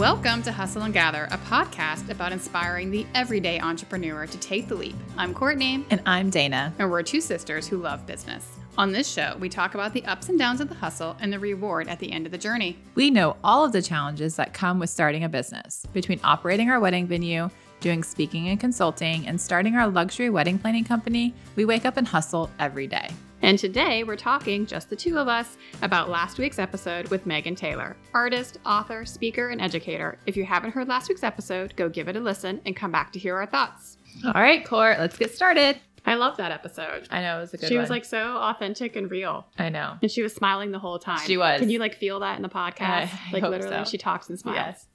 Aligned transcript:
Welcome 0.00 0.42
to 0.44 0.52
Hustle 0.52 0.84
and 0.84 0.94
Gather, 0.94 1.28
a 1.30 1.36
podcast 1.36 2.08
about 2.08 2.32
inspiring 2.32 2.90
the 2.90 3.06
everyday 3.14 3.60
entrepreneur 3.60 4.26
to 4.26 4.38
take 4.38 4.66
the 4.66 4.74
leap. 4.74 4.94
I'm 5.18 5.34
Courtney. 5.34 5.84
And 5.90 6.00
I'm 6.06 6.30
Dana. 6.30 6.72
And 6.78 6.90
we're 6.90 7.02
two 7.02 7.20
sisters 7.20 7.68
who 7.68 7.76
love 7.76 8.06
business. 8.06 8.48
On 8.78 8.92
this 8.92 9.06
show, 9.06 9.36
we 9.38 9.50
talk 9.50 9.74
about 9.74 9.92
the 9.92 10.02
ups 10.06 10.30
and 10.30 10.38
downs 10.38 10.62
of 10.62 10.70
the 10.70 10.74
hustle 10.74 11.18
and 11.20 11.30
the 11.30 11.38
reward 11.38 11.86
at 11.86 11.98
the 11.98 12.10
end 12.10 12.24
of 12.24 12.32
the 12.32 12.38
journey. 12.38 12.78
We 12.94 13.10
know 13.10 13.36
all 13.44 13.62
of 13.62 13.72
the 13.72 13.82
challenges 13.82 14.36
that 14.36 14.54
come 14.54 14.78
with 14.78 14.88
starting 14.88 15.24
a 15.24 15.28
business 15.28 15.84
between 15.92 16.18
operating 16.24 16.70
our 16.70 16.80
wedding 16.80 17.06
venue, 17.06 17.50
doing 17.80 18.02
speaking 18.02 18.48
and 18.48 18.58
consulting, 18.58 19.26
and 19.26 19.38
starting 19.38 19.76
our 19.76 19.86
luxury 19.86 20.30
wedding 20.30 20.58
planning 20.58 20.84
company. 20.84 21.34
We 21.56 21.66
wake 21.66 21.84
up 21.84 21.98
and 21.98 22.08
hustle 22.08 22.48
every 22.58 22.86
day. 22.86 23.10
And 23.42 23.58
today 23.58 24.04
we're 24.04 24.16
talking, 24.16 24.66
just 24.66 24.90
the 24.90 24.96
two 24.96 25.18
of 25.18 25.26
us, 25.26 25.56
about 25.80 26.10
last 26.10 26.38
week's 26.38 26.58
episode 26.58 27.08
with 27.08 27.24
Megan 27.24 27.54
Taylor, 27.54 27.96
artist, 28.12 28.58
author, 28.66 29.06
speaker, 29.06 29.48
and 29.48 29.62
educator. 29.62 30.18
If 30.26 30.36
you 30.36 30.44
haven't 30.44 30.72
heard 30.72 30.88
last 30.88 31.08
week's 31.08 31.22
episode, 31.22 31.74
go 31.76 31.88
give 31.88 32.08
it 32.08 32.16
a 32.16 32.20
listen 32.20 32.60
and 32.66 32.76
come 32.76 32.92
back 32.92 33.12
to 33.14 33.18
hear 33.18 33.36
our 33.36 33.46
thoughts. 33.46 33.96
All 34.26 34.32
right, 34.34 34.62
Court, 34.64 34.98
let's 34.98 35.16
get 35.16 35.34
started. 35.34 35.78
I 36.04 36.14
love 36.14 36.36
that 36.36 36.52
episode. 36.52 37.06
I 37.10 37.22
know 37.22 37.38
it 37.38 37.40
was 37.40 37.54
a 37.54 37.56
good 37.56 37.68
She 37.68 37.74
one. 37.76 37.82
was 37.82 37.90
like 37.90 38.04
so 38.04 38.36
authentic 38.36 38.94
and 38.96 39.10
real. 39.10 39.46
I 39.58 39.70
know. 39.70 39.96
And 40.02 40.10
she 40.10 40.22
was 40.22 40.34
smiling 40.34 40.70
the 40.70 40.78
whole 40.78 40.98
time. 40.98 41.20
She 41.26 41.36
was. 41.38 41.60
Can 41.60 41.70
you 41.70 41.78
like 41.78 41.94
feel 41.94 42.20
that 42.20 42.36
in 42.36 42.42
the 42.42 42.48
podcast? 42.48 42.80
I 42.80 43.30
like 43.32 43.42
hope 43.42 43.50
literally, 43.52 43.84
so. 43.84 43.90
she 43.90 43.98
talks 43.98 44.28
and 44.28 44.38
smiles. 44.38 44.56
Yes. 44.56 44.86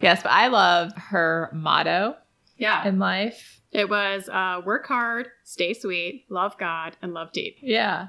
Yes, 0.00 0.22
but 0.22 0.32
I 0.32 0.48
love 0.48 0.92
her 0.96 1.48
motto 1.52 2.16
Yeah. 2.58 2.86
in 2.86 2.98
life. 2.98 3.60
It 3.72 3.88
was 3.88 4.28
uh, 4.28 4.60
work 4.64 4.86
hard, 4.86 5.28
stay 5.44 5.72
sweet, 5.74 6.26
love 6.28 6.56
God, 6.58 6.96
and 7.00 7.14
love 7.14 7.32
deep. 7.32 7.56
Yeah. 7.62 8.08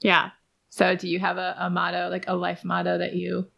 Yeah. 0.00 0.30
So 0.70 0.94
do 0.96 1.08
you 1.08 1.18
have 1.18 1.36
a, 1.38 1.56
a 1.58 1.68
motto, 1.68 2.08
like 2.08 2.24
a 2.28 2.34
life 2.34 2.64
motto 2.64 2.98
that 2.98 3.14
you 3.14 3.48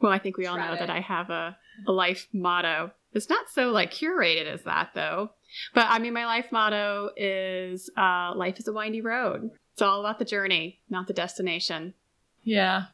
Well, 0.00 0.12
I 0.12 0.18
think 0.18 0.36
we 0.36 0.46
all 0.46 0.56
know 0.58 0.72
it. 0.72 0.80
that 0.80 0.90
I 0.90 1.00
have 1.00 1.30
a, 1.30 1.56
a 1.86 1.92
life 1.92 2.26
motto. 2.32 2.90
It's 3.12 3.28
not 3.28 3.48
so 3.48 3.70
like 3.70 3.92
curated 3.92 4.46
as 4.46 4.62
that 4.64 4.90
though. 4.94 5.30
But 5.74 5.86
I 5.88 5.98
mean, 5.98 6.12
my 6.12 6.26
life 6.26 6.52
motto 6.52 7.10
is 7.16 7.88
uh, 7.96 8.32
life 8.34 8.58
is 8.58 8.68
a 8.68 8.72
windy 8.72 9.00
road. 9.00 9.50
It's 9.72 9.82
all 9.82 10.00
about 10.00 10.18
the 10.18 10.24
journey, 10.24 10.80
not 10.90 11.06
the 11.06 11.12
destination. 11.12 11.94
Yeah. 12.42 12.84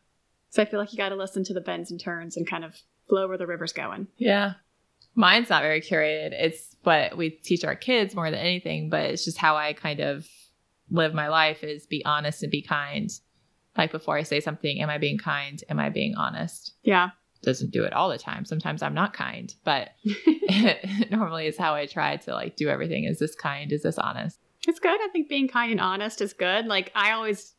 So 0.51 0.63
I 0.63 0.67
feel 0.67 0.79
like 0.79 0.93
you 0.93 0.99
got 0.99 1.09
to 1.11 1.17
listen 1.17 1.43
to 1.45 1.55
the 1.55 1.61
bends 1.61 1.91
and 1.91 1.99
turns 2.01 2.37
and 2.37 2.47
kind 2.47 2.65
of 2.65 2.77
flow 3.09 3.29
where 3.29 3.39
the 3.39 3.47
river's 3.47 3.73
going. 3.73 4.09
Yeah. 4.17 4.55
Mine's 5.17 5.51
not 5.51 5.63
very 5.63 5.81
curated. 5.81 6.33
It's 6.33 6.77
what 6.83 7.17
we 7.17 7.31
teach 7.31 7.65
our 7.65 7.75
kids 7.75 8.15
more 8.15 8.31
than 8.31 8.39
anything, 8.39 8.91
but 8.91 9.11
it's 9.11 9.25
just 9.25 9.39
how 9.39 9.57
I 9.57 9.73
kind 9.73 10.01
of 10.01 10.29
live 10.91 11.15
my 11.15 11.29
life 11.29 11.65
is 11.65 11.87
be 11.87 12.05
honest 12.05 12.43
and 12.43 12.53
be 12.53 12.63
kind. 12.63 13.11
Like 13.77 13.91
before 13.91 14.17
I 14.17 14.23
say 14.23 14.41
something, 14.41 14.81
am 14.81 14.91
I 14.91 14.99
being 14.99 15.19
kind? 15.19 15.63
Am 15.69 15.81
I 15.81 15.89
being 15.89 16.15
honest? 16.17 16.75
Yeah. 16.83 17.11
Doesn't 17.43 17.73
do 17.73 17.85
it 17.85 17.93
all 17.93 18.09
the 18.09 18.19
time. 18.19 18.45
Sometimes 18.45 18.83
I'm 18.83 18.95
not 18.95 19.13
kind, 19.13 19.55
but 19.65 19.91
it 20.05 21.11
normally 21.11 21.47
is 21.47 21.59
how 21.59 21.75
I 21.75 21.87
try 21.87 22.17
to 22.19 22.35
like 22.35 22.57
do 22.57 22.69
everything. 22.69 23.05
Is 23.05 23.19
this 23.19 23.35
kind? 23.35 23.73
Is 23.73 23.83
this 23.83 23.99
honest? 23.99 24.39
It's 24.69 24.79
good. 24.79 25.01
I 25.01 25.09
think 25.13 25.29
being 25.29 25.49
kind 25.49 25.73
and 25.73 25.81
honest 25.81 26.21
is 26.21 26.33
good. 26.33 26.67
Like 26.67 26.93
I 26.95 27.13
always, 27.13 27.55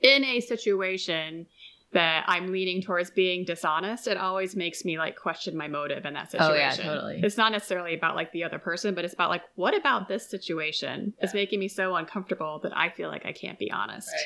in 0.00 0.24
a 0.24 0.40
situation 0.40 1.46
that 1.94 2.24
I'm 2.26 2.52
leaning 2.52 2.82
towards 2.82 3.10
being 3.10 3.44
dishonest, 3.44 4.06
it 4.06 4.16
always 4.16 4.54
makes 4.54 4.84
me 4.84 4.98
like 4.98 5.16
question 5.16 5.56
my 5.56 5.68
motive 5.68 6.04
in 6.04 6.12
that 6.14 6.30
situation. 6.30 6.52
Oh, 6.52 6.58
yeah, 6.58 6.76
totally. 6.76 7.20
It's 7.22 7.36
not 7.36 7.52
necessarily 7.52 7.94
about 7.94 8.16
like 8.16 8.32
the 8.32 8.44
other 8.44 8.58
person, 8.58 8.94
but 8.94 9.04
it's 9.04 9.14
about 9.14 9.30
like 9.30 9.42
what 9.54 9.76
about 9.76 10.08
this 10.08 10.28
situation 10.28 11.14
is 11.22 11.32
making 11.32 11.60
me 11.60 11.68
so 11.68 11.94
uncomfortable 11.94 12.60
that 12.64 12.76
I 12.76 12.90
feel 12.90 13.08
like 13.08 13.24
I 13.24 13.32
can't 13.32 13.58
be 13.58 13.70
honest. 13.70 14.08
Right. 14.08 14.24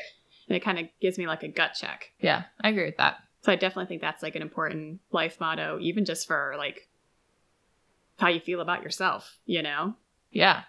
And 0.49 0.56
it 0.56 0.61
kind 0.61 0.79
of 0.79 0.87
gives 1.01 1.19
me 1.19 1.27
like 1.27 1.43
a 1.43 1.49
gut 1.49 1.73
check. 1.79 2.11
Yeah, 2.21 2.45
I 2.62 2.71
agree 2.71 2.87
with 2.87 2.97
that. 2.97 3.19
So 3.43 3.53
I 3.53 3.56
definitely 3.56 3.87
think 3.87 4.00
that's 4.00 4.23
like 4.23 4.35
an 4.35 4.43
important 4.43 5.00
life 5.12 5.39
motto, 5.39 5.79
even 5.81 6.06
just 6.06 6.27
for 6.27 6.55
like 6.56 6.89
how 8.19 8.29
you 8.29 8.41
feel 8.41 8.61
about 8.61 8.83
yourself, 8.83 9.39
you 9.45 9.62
know? 9.62 9.95
Yeah. 10.33 10.62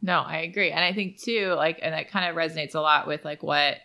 No, 0.00 0.20
I 0.20 0.38
agree. 0.38 0.70
And 0.70 0.82
I 0.82 0.92
think 0.94 1.20
too, 1.20 1.52
like, 1.56 1.78
and 1.82 1.92
that 1.92 2.10
kind 2.10 2.30
of 2.30 2.36
resonates 2.36 2.74
a 2.74 2.80
lot 2.80 3.06
with 3.06 3.24
like 3.24 3.42
what 3.42 3.76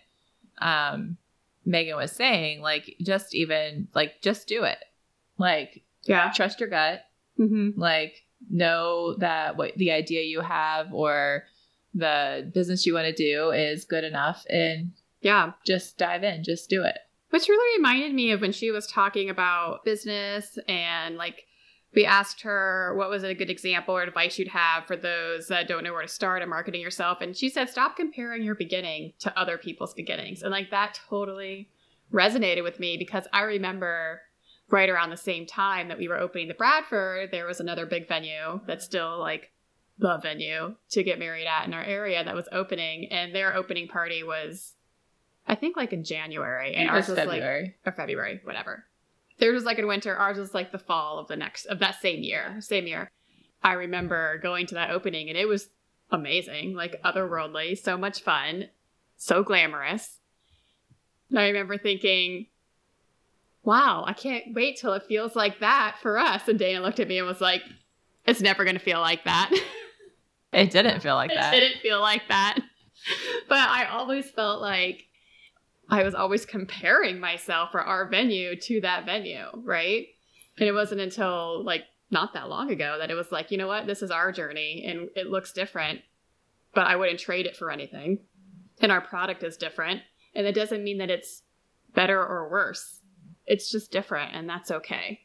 um 0.59 1.17
Megan 1.65 1.95
was 1.95 2.11
saying, 2.11 2.61
like 2.61 2.95
just 3.01 3.33
even 3.35 3.87
like 3.93 4.21
just 4.21 4.47
do 4.47 4.63
it. 4.63 4.79
Like 5.37 5.83
Yeah. 6.03 6.31
trust 6.35 6.59
your 6.59 6.69
gut. 6.69 7.01
Mm-hmm. 7.39 7.79
Like 7.79 8.23
know 8.49 9.15
that 9.19 9.55
what 9.57 9.75
the 9.77 9.91
idea 9.91 10.21
you 10.23 10.41
have 10.41 10.93
or 10.93 11.45
the 11.93 12.49
business 12.53 12.85
you 12.85 12.93
want 12.93 13.05
to 13.07 13.13
do 13.13 13.51
is 13.51 13.85
good 13.85 14.03
enough 14.03 14.45
and 14.49 14.91
Yeah. 15.21 15.53
just 15.65 15.97
dive 15.97 16.23
in, 16.23 16.43
just 16.43 16.69
do 16.69 16.83
it. 16.83 16.97
Which 17.29 17.47
really 17.49 17.77
reminded 17.79 18.13
me 18.13 18.31
of 18.31 18.41
when 18.41 18.51
she 18.51 18.69
was 18.71 18.85
talking 18.85 19.29
about 19.29 19.83
business 19.85 20.57
and 20.67 21.15
like 21.17 21.45
we 21.95 22.05
asked 22.05 22.41
her 22.41 22.93
what 22.95 23.09
was 23.09 23.23
a 23.23 23.35
good 23.35 23.49
example 23.49 23.95
or 23.95 24.01
advice 24.01 24.39
you'd 24.39 24.47
have 24.47 24.85
for 24.85 24.95
those 24.95 25.47
that 25.47 25.67
don't 25.67 25.83
know 25.83 25.93
where 25.93 26.01
to 26.01 26.07
start 26.07 26.41
in 26.41 26.49
marketing 26.49 26.81
yourself. 26.81 27.21
And 27.21 27.35
she 27.35 27.49
said, 27.49 27.69
stop 27.69 27.95
comparing 27.95 28.43
your 28.43 28.55
beginning 28.55 29.13
to 29.19 29.37
other 29.37 29.57
people's 29.57 29.93
beginnings. 29.93 30.41
And 30.41 30.51
like 30.51 30.71
that 30.71 30.99
totally 31.09 31.69
resonated 32.11 32.63
with 32.63 32.79
me 32.79 32.97
because 32.97 33.27
I 33.31 33.41
remember 33.41 34.21
right 34.69 34.89
around 34.89 35.11
the 35.11 35.17
same 35.17 35.45
time 35.45 35.87
that 35.89 35.97
we 35.97 36.07
were 36.07 36.17
opening 36.17 36.47
the 36.47 36.53
Bradford, 36.53 37.29
there 37.31 37.45
was 37.45 37.59
another 37.59 37.85
big 37.85 38.07
venue 38.07 38.59
that's 38.65 38.85
still 38.85 39.19
like 39.19 39.51
the 39.99 40.17
venue 40.17 40.75
to 40.89 41.03
get 41.03 41.19
married 41.19 41.45
at 41.45 41.67
in 41.67 41.73
our 41.73 41.83
area 41.83 42.23
that 42.23 42.35
was 42.35 42.47
opening. 42.51 43.11
And 43.11 43.35
their 43.35 43.55
opening 43.55 43.87
party 43.87 44.23
was, 44.23 44.73
I 45.47 45.55
think, 45.55 45.77
like 45.77 45.93
in 45.93 46.03
January. 46.03 46.73
And 46.73 46.89
ours 46.89 47.07
was 47.07 47.17
like 47.17 47.27
February. 47.27 47.75
or 47.85 47.91
February, 47.91 48.41
whatever. 48.43 48.85
Theirs 49.39 49.55
was 49.55 49.65
like 49.65 49.79
in 49.79 49.87
winter. 49.87 50.15
Ours 50.15 50.37
was 50.37 50.53
like 50.53 50.71
the 50.71 50.79
fall 50.79 51.19
of 51.19 51.27
the 51.27 51.35
next 51.35 51.65
of 51.65 51.79
that 51.79 52.01
same 52.01 52.23
year. 52.23 52.57
Same 52.59 52.87
year. 52.87 53.09
I 53.63 53.73
remember 53.73 54.37
going 54.39 54.67
to 54.67 54.75
that 54.75 54.91
opening 54.91 55.29
and 55.29 55.37
it 55.37 55.47
was 55.47 55.69
amazing, 56.11 56.75
like 56.75 57.01
otherworldly, 57.03 57.77
so 57.77 57.97
much 57.97 58.21
fun, 58.21 58.69
so 59.17 59.43
glamorous. 59.43 60.19
And 61.29 61.39
I 61.39 61.47
remember 61.47 61.77
thinking, 61.77 62.47
"Wow, 63.63 64.03
I 64.05 64.13
can't 64.13 64.53
wait 64.53 64.77
till 64.77 64.93
it 64.93 65.03
feels 65.03 65.35
like 65.35 65.59
that 65.59 65.97
for 66.01 66.17
us." 66.19 66.47
And 66.47 66.59
Dana 66.59 66.81
looked 66.81 66.99
at 66.99 67.07
me 67.07 67.17
and 67.17 67.27
was 67.27 67.41
like, 67.41 67.63
"It's 68.25 68.41
never 68.41 68.63
going 68.63 68.75
to 68.75 68.83
feel 68.83 68.99
like 68.99 69.23
that." 69.23 69.49
it 70.53 70.69
didn't 70.71 71.01
feel 71.01 71.15
like 71.15 71.31
that. 71.33 71.53
it 71.53 71.59
didn't 71.59 71.81
feel 71.81 71.99
like 72.01 72.27
that. 72.27 72.59
But 73.49 73.67
I 73.67 73.85
always 73.85 74.29
felt 74.31 74.61
like 74.61 75.03
I 75.93 76.03
was 76.03 76.15
always 76.15 76.45
comparing 76.45 77.19
myself 77.19 77.71
for 77.71 77.81
our 77.81 78.09
venue 78.09 78.55
to 78.61 78.81
that 78.81 79.05
venue, 79.05 79.45
right? 79.63 80.07
And 80.57 80.67
it 80.67 80.73
wasn't 80.73 81.01
until 81.01 81.63
like 81.63 81.83
not 82.09 82.33
that 82.33 82.49
long 82.49 82.71
ago 82.71 82.97
that 82.99 83.11
it 83.11 83.15
was 83.15 83.31
like, 83.31 83.51
you 83.51 83.57
know 83.57 83.67
what, 83.67 83.85
this 83.85 84.01
is 84.01 84.11
our 84.11 84.31
journey 84.31 84.83
and 84.87 85.09
it 85.15 85.27
looks 85.27 85.51
different, 85.51 86.01
but 86.73 86.87
I 86.87 86.95
wouldn't 86.95 87.19
trade 87.19 87.45
it 87.45 87.55
for 87.55 87.71
anything. 87.71 88.19
And 88.81 88.91
our 88.91 89.01
product 89.01 89.43
is 89.43 89.55
different. 89.55 90.01
And 90.35 90.47
it 90.47 90.55
doesn't 90.55 90.83
mean 90.83 90.97
that 90.97 91.11
it's 91.11 91.43
better 91.93 92.19
or 92.19 92.49
worse. 92.49 92.99
It's 93.45 93.69
just 93.69 93.91
different 93.91 94.33
and 94.33 94.49
that's 94.49 94.71
okay. 94.71 95.19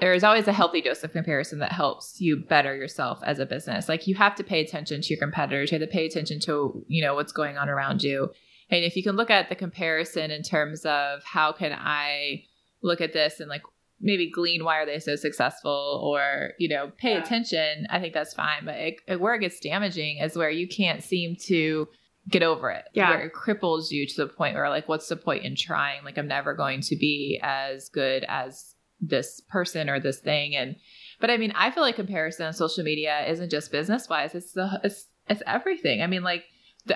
there 0.00 0.14
is 0.14 0.24
always 0.24 0.48
a 0.48 0.52
healthy 0.52 0.80
dose 0.80 1.04
of 1.04 1.12
comparison 1.12 1.58
that 1.60 1.72
helps 1.72 2.20
you 2.20 2.36
better 2.36 2.74
yourself 2.74 3.20
as 3.22 3.38
a 3.38 3.46
business. 3.46 3.88
Like 3.88 4.06
you 4.06 4.14
have 4.16 4.34
to 4.36 4.44
pay 4.44 4.60
attention 4.60 5.02
to 5.02 5.08
your 5.08 5.18
competitors. 5.18 5.70
You 5.70 5.78
have 5.78 5.88
to 5.88 5.92
pay 5.92 6.06
attention 6.06 6.40
to, 6.40 6.84
you 6.88 7.02
know, 7.02 7.14
what's 7.14 7.32
going 7.32 7.58
on 7.58 7.68
around 7.68 8.02
you. 8.02 8.30
And 8.70 8.84
if 8.84 8.96
you 8.96 9.02
can 9.02 9.16
look 9.16 9.30
at 9.30 9.48
the 9.48 9.54
comparison 9.54 10.30
in 10.30 10.42
terms 10.42 10.84
of 10.84 11.24
how 11.24 11.52
can 11.52 11.72
I 11.72 12.44
look 12.82 13.00
at 13.00 13.12
this 13.12 13.40
and 13.40 13.48
like 13.48 13.62
maybe 14.00 14.30
glean 14.30 14.64
why 14.64 14.78
are 14.78 14.86
they 14.86 14.98
so 14.98 15.16
successful 15.16 16.00
or, 16.02 16.52
you 16.58 16.68
know, 16.68 16.90
pay 16.96 17.12
Yeah. 17.12 17.22
attention, 17.22 17.86
I 17.90 18.00
think 18.00 18.14
that's 18.14 18.32
fine. 18.32 18.64
But 18.64 18.76
it, 18.76 18.94
it- 19.06 19.20
where 19.20 19.34
it 19.34 19.40
gets 19.40 19.60
damaging 19.60 20.18
is 20.18 20.36
where 20.36 20.50
you 20.50 20.66
can't 20.68 21.02
seem 21.02 21.36
to 21.46 21.88
get 22.28 22.42
over 22.42 22.70
it. 22.70 22.84
Yeah. 22.94 23.10
Where 23.10 23.26
it 23.26 23.32
cripples 23.34 23.90
you 23.90 24.06
to 24.06 24.16
the 24.16 24.26
point 24.28 24.54
where 24.54 24.68
like, 24.70 24.88
what's 24.88 25.08
the 25.08 25.16
point 25.16 25.44
in 25.44 25.56
trying? 25.56 26.04
Like 26.04 26.16
I'm 26.18 26.28
never 26.28 26.54
going 26.54 26.80
to 26.82 26.96
be 26.96 27.40
as 27.42 27.88
good 27.88 28.24
as 28.28 28.74
this 29.02 29.40
person 29.48 29.88
or 29.88 29.98
this 29.98 30.18
thing 30.18 30.54
and 30.54 30.76
but 31.22 31.30
i 31.30 31.38
mean 31.38 31.50
i 31.56 31.70
feel 31.70 31.82
like 31.82 31.96
comparison 31.96 32.44
on 32.44 32.52
social 32.52 32.84
media 32.84 33.24
isn't 33.28 33.48
just 33.50 33.72
business 33.72 34.10
wise 34.10 34.34
it's 34.34 34.52
the 34.52 34.78
it's 34.84 35.06
it's 35.26 35.42
everything 35.46 36.02
i 36.02 36.06
mean 36.06 36.22
like 36.22 36.44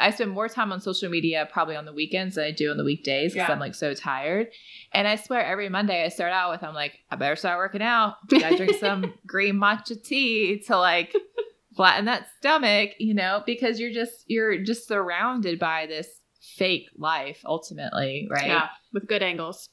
I 0.00 0.11
spend 0.11 0.31
more 0.31 0.49
time 0.49 0.73
on 0.73 0.81
social 0.81 1.11
media 1.11 1.49
probably 1.52 1.76
on 1.76 1.85
the 1.85 1.93
weekends 1.93 2.37
than 2.37 2.44
I 2.44 2.50
do 2.50 2.70
on 2.70 2.76
the 2.76 2.85
weekdays 2.85 3.32
because 3.32 3.49
Yeah. 3.49 3.52
I'm 3.52 3.61
like 3.61 3.75
so 3.75 3.94
tired. 3.94 4.49
And 4.93 5.06
I 5.08 5.17
swear 5.17 5.44
every 5.44 5.69
Monday 5.69 6.05
I 6.05 6.08
start 6.08 6.32
out 6.32 6.50
with 6.50 6.62
I'm 6.62 6.75
like, 6.75 6.99
I 7.11 7.17
better 7.17 7.37
start 7.37 7.58
working 7.58 7.82
out. 7.82 8.14
Gotta 8.29 8.56
drink 8.56 8.76
some 8.79 9.14
green 9.26 9.56
matcha 9.56 10.02
tea 10.02 10.61
to 10.67 10.76
like 10.76 11.14
flatten 11.76 12.05
that 12.06 12.26
stomach, 12.38 12.91
you 12.99 13.14
know, 13.14 13.43
because 13.46 13.81
you're 13.81 13.93
just 13.93 14.25
you're 14.26 14.62
just 14.62 14.87
surrounded 14.88 15.58
by 15.58 15.87
this 15.87 16.08
fake 16.56 16.88
life 16.96 17.41
ultimately, 17.44 18.29
right? 18.31 18.46
Yeah, 18.46 18.69
with 18.93 19.08
good 19.08 19.23
angles. 19.23 19.69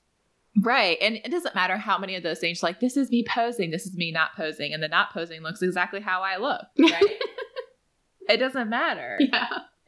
Right. 0.62 0.97
And 1.01 1.15
it 1.15 1.31
doesn't 1.31 1.56
matter 1.56 1.77
how 1.77 1.97
many 1.97 2.15
of 2.15 2.23
those 2.23 2.39
things 2.39 2.62
like 2.62 2.79
this 2.81 2.97
is 2.97 3.09
me 3.09 3.23
posing, 3.27 3.71
this 3.71 3.85
is 3.85 3.95
me 3.95 4.12
not 4.12 4.35
posing, 4.35 4.73
and 4.73 4.83
the 4.83 4.88
not 4.89 5.13
posing 5.13 5.41
looks 5.41 5.62
exactly 5.62 6.01
how 6.01 6.21
I 6.23 6.38
look, 6.38 6.65
right? 6.77 7.19
it 8.29 8.38
doesn't 8.38 8.69
matter 8.69 9.18
Yeah. 9.19 9.47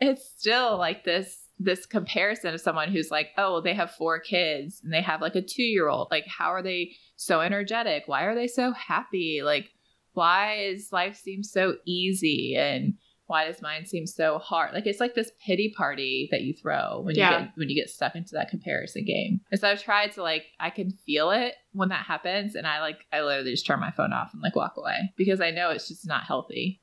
It's 0.10 0.28
still 0.38 0.78
like 0.78 1.04
this 1.04 1.40
this 1.60 1.86
comparison 1.86 2.54
of 2.54 2.60
someone 2.60 2.92
who's 2.92 3.12
like 3.12 3.30
oh 3.38 3.62
they 3.62 3.74
have 3.74 3.92
four 3.92 4.20
kids 4.20 4.82
and 4.84 4.92
they 4.92 5.02
have 5.02 5.22
like 5.22 5.36
a 5.36 5.42
two 5.42 5.64
year 5.64 5.88
old 5.88 6.08
like 6.12 6.26
how 6.28 6.48
are 6.48 6.64
they 6.64 6.92
so 7.16 7.42
energetic? 7.42 8.04
Why 8.08 8.24
are 8.24 8.36
they 8.36 8.48
so 8.48 8.74
happy? 8.74 9.42
Like 9.44 9.70
why 10.14 10.56
is 10.56 10.90
life 10.92 11.16
seem 11.16 11.44
so 11.44 11.76
easy? 11.86 12.56
And 12.58 12.96
why 13.26 13.46
does 13.46 13.62
mine 13.62 13.86
seem 13.86 14.06
so 14.06 14.38
hard? 14.38 14.74
Like 14.74 14.86
it's 14.86 15.00
like 15.00 15.16
this 15.16 15.32
pity 15.46 15.74
party 15.76 16.28
that 16.32 16.42
you 16.42 16.54
throw 16.54 17.02
when 17.02 17.16
you 17.16 17.22
get 17.22 17.52
when 17.56 17.70
you 17.70 17.76
get 17.76 17.90
stuck 17.90 18.16
into 18.16 18.34
that 18.34 18.50
comparison 18.50 19.06
game. 19.06 19.40
And 19.52 19.60
so 19.60 19.70
i've 19.70 19.82
tried 19.82 20.12
to 20.14 20.24
like 20.24 20.46
i 20.60 20.70
can 20.70 20.92
feel 21.06 21.32
it 21.32 21.56
when 21.72 21.90
that 21.90 22.06
happens. 22.06 22.56
And 22.56 22.68
i 22.68 22.82
like 22.82 23.06
i 23.12 23.22
literally 23.22 23.52
just 23.52 23.66
turn 23.66 23.80
my 23.80 23.92
phone 23.92 24.14
off 24.14 24.34
and 24.34 24.42
like 24.42 24.56
walk 24.56 24.74
away 24.78 25.14
because 25.18 25.40
i 25.40 25.52
know 25.52 25.70
it's 25.70 25.88
just 25.88 26.08
not 26.08 26.26
healthy. 26.26 26.82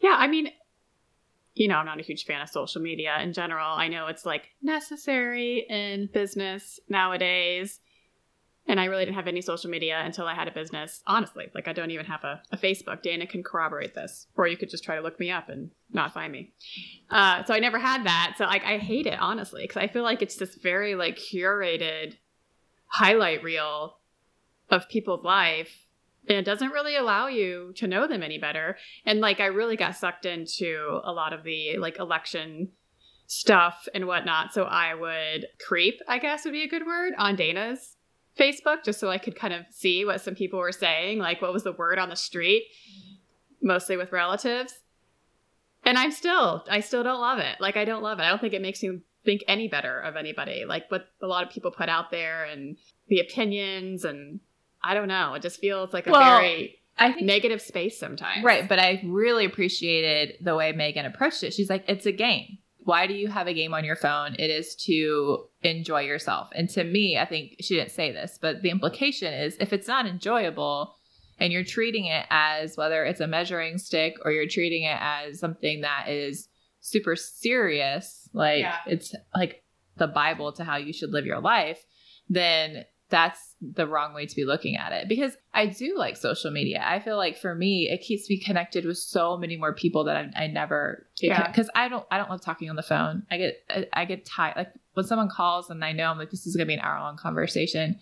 Yeah, 0.00 0.16
I 0.18 0.26
mean, 0.26 0.50
you 1.54 1.68
know, 1.68 1.76
I'm 1.76 1.86
not 1.86 2.00
a 2.00 2.02
huge 2.02 2.24
fan 2.24 2.40
of 2.40 2.48
social 2.48 2.80
media 2.80 3.18
in 3.20 3.32
general. 3.32 3.68
I 3.74 3.88
know 3.88 4.06
it's 4.06 4.24
like 4.24 4.48
necessary 4.62 5.66
in 5.68 6.08
business 6.12 6.80
nowadays. 6.88 7.80
And 8.68 8.78
I 8.78 8.84
really 8.84 9.04
didn't 9.04 9.16
have 9.16 9.26
any 9.26 9.40
social 9.40 9.68
media 9.70 10.00
until 10.04 10.26
I 10.26 10.34
had 10.34 10.46
a 10.46 10.52
business. 10.52 11.02
Honestly, 11.06 11.50
like 11.52 11.66
I 11.66 11.72
don't 11.72 11.90
even 11.90 12.06
have 12.06 12.22
a, 12.22 12.40
a 12.52 12.56
Facebook. 12.56 13.02
Dana 13.02 13.26
can 13.26 13.42
corroborate 13.42 13.94
this. 13.94 14.28
Or 14.36 14.46
you 14.46 14.56
could 14.56 14.70
just 14.70 14.84
try 14.84 14.94
to 14.94 15.02
look 15.02 15.18
me 15.18 15.30
up 15.30 15.48
and 15.48 15.70
not 15.92 16.14
find 16.14 16.32
me. 16.32 16.52
Uh, 17.10 17.42
so 17.44 17.54
I 17.54 17.58
never 17.58 17.78
had 17.78 18.04
that. 18.04 18.34
So 18.38 18.44
like 18.44 18.64
I 18.64 18.78
hate 18.78 19.06
it, 19.06 19.18
honestly, 19.18 19.62
because 19.62 19.82
I 19.82 19.88
feel 19.88 20.04
like 20.04 20.22
it's 20.22 20.36
this 20.36 20.54
very 20.54 20.94
like 20.94 21.18
curated 21.18 22.16
highlight 22.86 23.42
reel 23.42 23.98
of 24.70 24.88
people's 24.88 25.24
life. 25.24 25.86
And 26.28 26.38
it 26.38 26.44
doesn't 26.44 26.70
really 26.70 26.96
allow 26.96 27.26
you 27.26 27.72
to 27.76 27.86
know 27.86 28.06
them 28.06 28.22
any 28.22 28.38
better. 28.38 28.76
And 29.04 29.20
like 29.20 29.40
i 29.40 29.46
really 29.46 29.76
got 29.76 29.96
sucked 29.96 30.26
into 30.26 31.00
a 31.04 31.12
lot 31.12 31.32
of 31.32 31.44
the 31.44 31.78
like 31.78 31.98
election 31.98 32.70
stuff 33.26 33.88
and 33.94 34.06
whatnot. 34.06 34.52
So 34.52 34.64
i 34.64 34.94
would 34.94 35.46
creep 35.66 36.00
i 36.08 36.18
guess 36.18 36.44
would 36.44 36.52
be 36.52 36.64
a 36.64 36.68
good 36.68 36.86
word 36.86 37.12
on 37.18 37.36
dana's 37.36 37.96
facebook 38.38 38.82
just 38.84 38.98
so 38.98 39.10
i 39.10 39.18
could 39.18 39.36
kind 39.36 39.52
of 39.52 39.64
see 39.70 40.04
what 40.04 40.20
some 40.20 40.34
people 40.34 40.58
were 40.58 40.72
saying 40.72 41.18
like 41.18 41.42
what 41.42 41.52
was 41.52 41.64
the 41.64 41.72
word 41.72 41.98
on 41.98 42.08
the 42.08 42.16
street 42.16 42.64
mostly 43.62 43.96
with 43.96 44.12
relatives. 44.12 44.80
And 45.84 45.98
i'm 45.98 46.10
still 46.10 46.64
i 46.68 46.80
still 46.80 47.02
don't 47.02 47.20
love 47.20 47.38
it. 47.38 47.60
Like 47.60 47.76
i 47.76 47.84
don't 47.84 48.02
love 48.02 48.18
it. 48.18 48.22
I 48.22 48.28
don't 48.28 48.40
think 48.40 48.54
it 48.54 48.62
makes 48.62 48.82
me 48.82 49.00
think 49.24 49.42
any 49.48 49.68
better 49.68 50.00
of 50.00 50.16
anybody. 50.16 50.64
Like 50.66 50.90
what 50.90 51.06
a 51.22 51.26
lot 51.26 51.46
of 51.46 51.52
people 51.52 51.70
put 51.70 51.88
out 51.88 52.10
there 52.10 52.44
and 52.44 52.76
the 53.08 53.20
opinions 53.20 54.04
and 54.04 54.40
i 54.84 54.94
don't 54.94 55.08
know 55.08 55.34
it 55.34 55.42
just 55.42 55.60
feels 55.60 55.92
like 55.92 56.06
a 56.06 56.10
Well, 56.10 56.20
very 56.20 56.78
i 56.98 57.12
think 57.12 57.26
negative 57.26 57.60
space 57.62 57.98
sometimes. 57.98 58.44
Right, 58.44 58.68
but 58.68 58.78
I 58.78 59.00
really 59.04 59.44
appreciated 59.44 60.36
the 60.44 60.54
way 60.54 60.72
Megan 60.72 61.06
approached 61.06 61.42
it. 61.42 61.54
She's 61.54 61.70
like, 61.70 61.84
it's 61.88 62.06
a 62.06 62.12
game. 62.12 62.58
Why 62.84 63.06
do 63.06 63.14
you 63.14 63.28
have 63.28 63.46
a 63.46 63.54
game 63.54 63.72
on 63.74 63.84
your 63.84 63.96
phone? 63.96 64.34
It 64.38 64.50
is 64.50 64.74
to 64.86 65.46
enjoy 65.62 66.02
yourself. 66.02 66.50
And 66.54 66.68
to 66.70 66.82
me, 66.84 67.16
I 67.16 67.24
think 67.24 67.56
she 67.60 67.76
didn't 67.76 67.92
say 67.92 68.12
this, 68.12 68.38
but 68.42 68.60
the 68.62 68.70
implication 68.70 69.32
is 69.32 69.56
if 69.60 69.72
it's 69.72 69.86
not 69.88 70.04
enjoyable 70.06 70.96
and 71.38 71.52
you're 71.52 71.64
treating 71.64 72.06
it 72.06 72.26
as 72.28 72.76
whether 72.76 73.04
it's 73.04 73.20
a 73.20 73.26
measuring 73.26 73.78
stick 73.78 74.16
or 74.24 74.32
you're 74.32 74.48
treating 74.48 74.82
it 74.82 74.98
as 75.00 75.38
something 75.38 75.80
that 75.82 76.08
is 76.08 76.48
super 76.80 77.14
serious, 77.16 78.28
like 78.32 78.60
Yeah. 78.60 78.76
it's 78.86 79.14
like 79.34 79.62
the 79.96 80.08
Bible 80.08 80.52
to 80.54 80.64
how 80.64 80.76
you 80.76 80.92
should 80.92 81.10
live 81.10 81.24
your 81.26 81.40
life, 81.40 81.84
then 82.28 82.84
that's 83.12 83.54
the 83.60 83.86
wrong 83.86 84.14
way 84.14 84.24
to 84.24 84.34
be 84.34 84.46
looking 84.46 84.74
at 84.74 84.92
it 84.92 85.06
because 85.06 85.36
I 85.52 85.66
do 85.66 85.96
like 85.98 86.16
social 86.16 86.50
media. 86.50 86.82
I 86.84 86.98
feel 86.98 87.18
like 87.18 87.36
for 87.36 87.54
me, 87.54 87.88
it 87.92 88.00
keeps 88.00 88.28
me 88.30 88.40
connected 88.40 88.86
with 88.86 88.96
so 88.96 89.36
many 89.36 89.58
more 89.58 89.74
people 89.74 90.04
that 90.04 90.16
I, 90.16 90.44
I 90.44 90.46
never 90.46 91.06
Yeah. 91.20 91.46
because 91.46 91.68
I 91.74 91.88
don't 91.88 92.06
I 92.10 92.16
don't 92.16 92.30
love 92.30 92.40
talking 92.42 92.70
on 92.70 92.76
the 92.76 92.82
phone. 92.82 93.24
I 93.30 93.36
get 93.36 93.54
I, 93.68 93.86
I 93.92 94.04
get 94.06 94.24
tired 94.24 94.56
like 94.56 94.72
when 94.94 95.06
someone 95.06 95.28
calls 95.28 95.68
and 95.68 95.84
I 95.84 95.92
know 95.92 96.06
I'm 96.10 96.16
like 96.18 96.30
this 96.30 96.46
is 96.46 96.56
gonna 96.56 96.66
be 96.66 96.74
an 96.74 96.80
hour 96.80 96.98
long 97.00 97.18
conversation. 97.18 98.00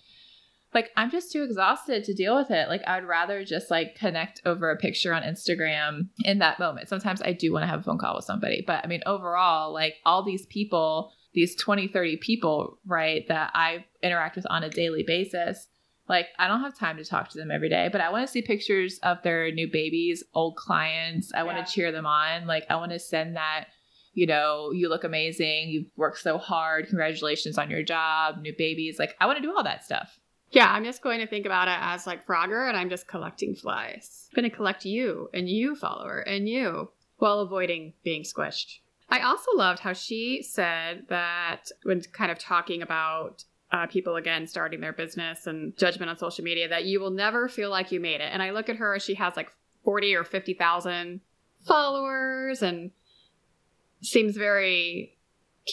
Like 0.73 0.91
I'm 0.97 1.11
just 1.11 1.33
too 1.33 1.43
exhausted 1.43 2.05
to 2.05 2.15
deal 2.15 2.37
with 2.37 2.53
it. 2.53 2.69
Like 2.69 2.83
I'd 2.87 3.05
rather 3.05 3.45
just 3.45 3.69
like 3.69 3.97
connect 3.97 4.41
over 4.47 4.71
a 4.71 4.77
picture 4.77 5.13
on 5.13 5.23
Instagram 5.25 6.11
in 6.25 6.39
that 6.39 6.61
moment. 6.61 6.89
Sometimes 6.89 7.21
I 7.21 7.33
do 7.33 7.53
want 7.53 7.65
to 7.65 7.67
have 7.67 7.81
a 7.81 7.83
phone 7.83 7.99
call 7.99 8.15
with 8.15 8.25
somebody, 8.25 8.63
but 8.65 8.85
I 8.85 8.87
mean 8.87 9.03
overall, 9.05 9.73
like 9.73 9.97
all 10.07 10.23
these 10.23 10.47
people 10.47 11.13
these 11.33 11.55
20 11.57 11.89
30 11.89 12.17
people 12.17 12.79
right 12.87 13.27
that 13.29 13.51
i 13.55 13.85
interact 14.03 14.37
with 14.37 14.47
on 14.51 14.63
a 14.63 14.71
daily 14.71 15.03
basis 15.03 15.69
like 16.09 16.27
i 16.39 16.49
don't 16.49 16.61
have 16.61 16.77
time 16.77 16.97
to 16.97 17.05
talk 17.05 17.29
to 17.29 17.39
them 17.39 17.51
every 17.51 17.69
day 17.69 17.89
but 17.91 18.01
i 18.01 18.11
want 18.11 18.27
to 18.27 18.31
see 18.31 18.43
pictures 18.43 18.99
of 19.03 19.23
their 19.23 19.51
new 19.53 19.71
babies 19.71 20.25
old 20.35 20.57
clients. 20.57 21.33
I 21.35 21.43
want 21.43 21.65
to 21.65 21.73
cheer 21.73 21.93
them 21.93 22.07
on. 22.07 22.47
Like 22.47 22.67
i 22.71 22.77
want 22.77 22.93
to 22.93 22.99
send 22.99 23.37
that 23.37 23.67
you 24.13 24.27
know 24.27 24.71
you 24.73 24.89
look 24.89 25.05
amazing. 25.05 25.69
You've 25.69 25.91
worked 25.97 26.19
so 26.19 26.39
hard. 26.39 26.89
Congratulations 26.89 27.59
on 27.59 27.71
your 27.71 27.83
job. 27.83 28.41
New 28.41 28.55
babies. 28.57 28.99
Like 28.99 29.17
i 29.21 29.27
want 29.27 29.39
to 29.39 29.43
do 29.43 29.55
all 29.55 29.65
that 29.65 29.85
stuff. 29.85 30.19
Yeah, 30.53 30.73
I'm 30.73 30.85
just 30.85 31.01
going 31.01 31.21
to 31.21 31.29
think 31.29 31.47
about 31.47 31.69
it 31.69 31.77
as 31.81 32.09
like 32.09 32.27
Frogger, 32.27 32.69
and 32.69 32.77
I'm 32.77 32.91
just 32.91 33.07
collecting 33.07 33.55
flies. 33.55 34.27
I'm 34.33 34.43
going 34.43 34.51
to 34.51 34.57
collect 34.57 34.85
you 34.85 35.29
and 35.33 35.49
you, 35.49 35.77
follower, 35.77 36.19
and 36.19 36.49
you, 36.49 36.91
while 37.19 37.39
avoiding 37.39 37.93
being 38.03 38.25
squished. 38.25 38.79
I 39.11 39.21
also 39.21 39.51
loved 39.57 39.81
how 39.81 39.93
she 39.93 40.43
said 40.43 41.07
that 41.09 41.65
when 41.83 42.01
kind 42.13 42.31
of 42.31 42.39
talking 42.39 42.81
about 42.81 43.45
uh, 43.73 43.87
people 43.87 44.17
again 44.17 44.47
starting 44.47 44.81
their 44.81 44.93
business 44.93 45.47
and 45.47 45.77
judgment 45.77 46.11
on 46.11 46.17
social 46.17 46.45
media, 46.45 46.69
that 46.69 46.85
you 46.85 47.01
will 47.01 47.11
never 47.11 47.49
feel 47.49 47.71
like 47.71 47.93
you 47.93 48.01
made 48.01 48.21
it. 48.21 48.31
And 48.33 48.43
I 48.43 48.51
look 48.51 48.69
at 48.69 48.77
her, 48.77 48.99
she 48.99 49.15
has 49.15 49.37
like 49.37 49.51
40 49.85 50.15
or 50.15 50.25
50,000 50.25 51.21
followers 51.67 52.63
and 52.63 52.91
seems 54.03 54.37
very 54.37 55.17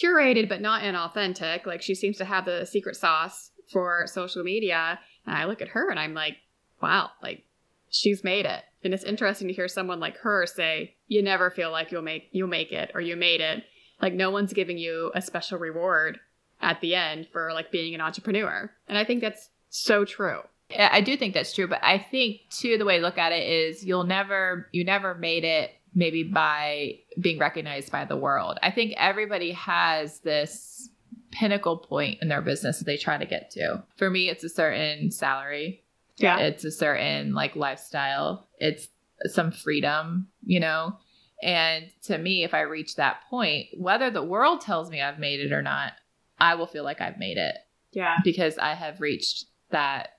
curated 0.02 0.48
but 0.48 0.60
not 0.60 0.82
inauthentic. 0.82 1.66
Like 1.66 1.82
she 1.82 1.94
seems 1.94 2.16
to 2.18 2.24
have 2.24 2.44
the 2.44 2.64
secret 2.64 2.96
sauce 2.96 3.50
for 3.70 4.06
social 4.06 4.42
media. 4.42 4.98
And 5.26 5.36
I 5.36 5.44
look 5.44 5.62
at 5.62 5.68
her 5.68 5.90
and 5.90 5.98
I'm 5.98 6.14
like, 6.14 6.36
wow, 6.82 7.10
like 7.22 7.44
she's 7.88 8.24
made 8.24 8.46
it. 8.46 8.64
And 8.84 8.94
it's 8.94 9.04
interesting 9.04 9.48
to 9.48 9.54
hear 9.54 9.68
someone 9.68 10.00
like 10.00 10.16
her 10.18 10.46
say, 10.46 10.94
you 11.06 11.22
never 11.22 11.50
feel 11.50 11.70
like 11.70 11.90
you'll 11.90 12.02
make 12.02 12.28
you'll 12.30 12.48
make 12.48 12.72
it 12.72 12.90
or 12.94 13.00
you 13.00 13.16
made 13.16 13.40
it. 13.40 13.64
Like 14.00 14.14
no 14.14 14.30
one's 14.30 14.52
giving 14.52 14.78
you 14.78 15.10
a 15.14 15.22
special 15.22 15.58
reward 15.58 16.20
at 16.60 16.80
the 16.80 16.94
end 16.94 17.28
for 17.32 17.52
like 17.52 17.70
being 17.70 17.94
an 17.94 18.00
entrepreneur. 18.00 18.70
And 18.88 18.96
I 18.96 19.04
think 19.04 19.20
that's 19.20 19.50
so 19.68 20.04
true. 20.04 20.40
I 20.76 21.00
do 21.00 21.16
think 21.16 21.34
that's 21.34 21.54
true, 21.54 21.66
but 21.66 21.82
I 21.82 21.98
think 21.98 22.42
too 22.50 22.76
the 22.76 22.84
way 22.84 22.98
to 22.98 23.02
look 23.02 23.16
at 23.16 23.32
it 23.32 23.48
is 23.48 23.84
you'll 23.84 24.04
never 24.04 24.68
you 24.72 24.84
never 24.84 25.14
made 25.14 25.44
it 25.44 25.70
maybe 25.94 26.22
by 26.22 26.98
being 27.20 27.38
recognized 27.38 27.90
by 27.90 28.04
the 28.04 28.16
world. 28.16 28.58
I 28.62 28.70
think 28.70 28.94
everybody 28.96 29.52
has 29.52 30.20
this 30.20 30.90
pinnacle 31.30 31.76
point 31.76 32.18
in 32.22 32.28
their 32.28 32.42
business 32.42 32.78
that 32.78 32.84
they 32.84 32.96
try 32.96 33.16
to 33.16 33.26
get 33.26 33.50
to. 33.52 33.82
For 33.96 34.10
me, 34.10 34.28
it's 34.28 34.44
a 34.44 34.48
certain 34.48 35.10
salary. 35.10 35.82
Yeah. 36.20 36.38
It's 36.38 36.64
a 36.64 36.70
certain 36.70 37.34
like 37.34 37.56
lifestyle. 37.56 38.48
It's 38.58 38.88
some 39.26 39.50
freedom, 39.50 40.28
you 40.44 40.60
know? 40.60 40.96
And 41.42 41.90
to 42.04 42.18
me, 42.18 42.42
if 42.44 42.54
I 42.54 42.62
reach 42.62 42.96
that 42.96 43.22
point, 43.30 43.68
whether 43.76 44.10
the 44.10 44.22
world 44.24 44.60
tells 44.60 44.90
me 44.90 45.00
I've 45.00 45.18
made 45.18 45.40
it 45.40 45.52
or 45.52 45.62
not, 45.62 45.92
I 46.40 46.54
will 46.56 46.66
feel 46.66 46.84
like 46.84 47.00
I've 47.00 47.18
made 47.18 47.36
it 47.38 47.56
Yeah. 47.92 48.16
because 48.24 48.58
I 48.58 48.74
have 48.74 49.00
reached 49.00 49.46
that 49.70 50.18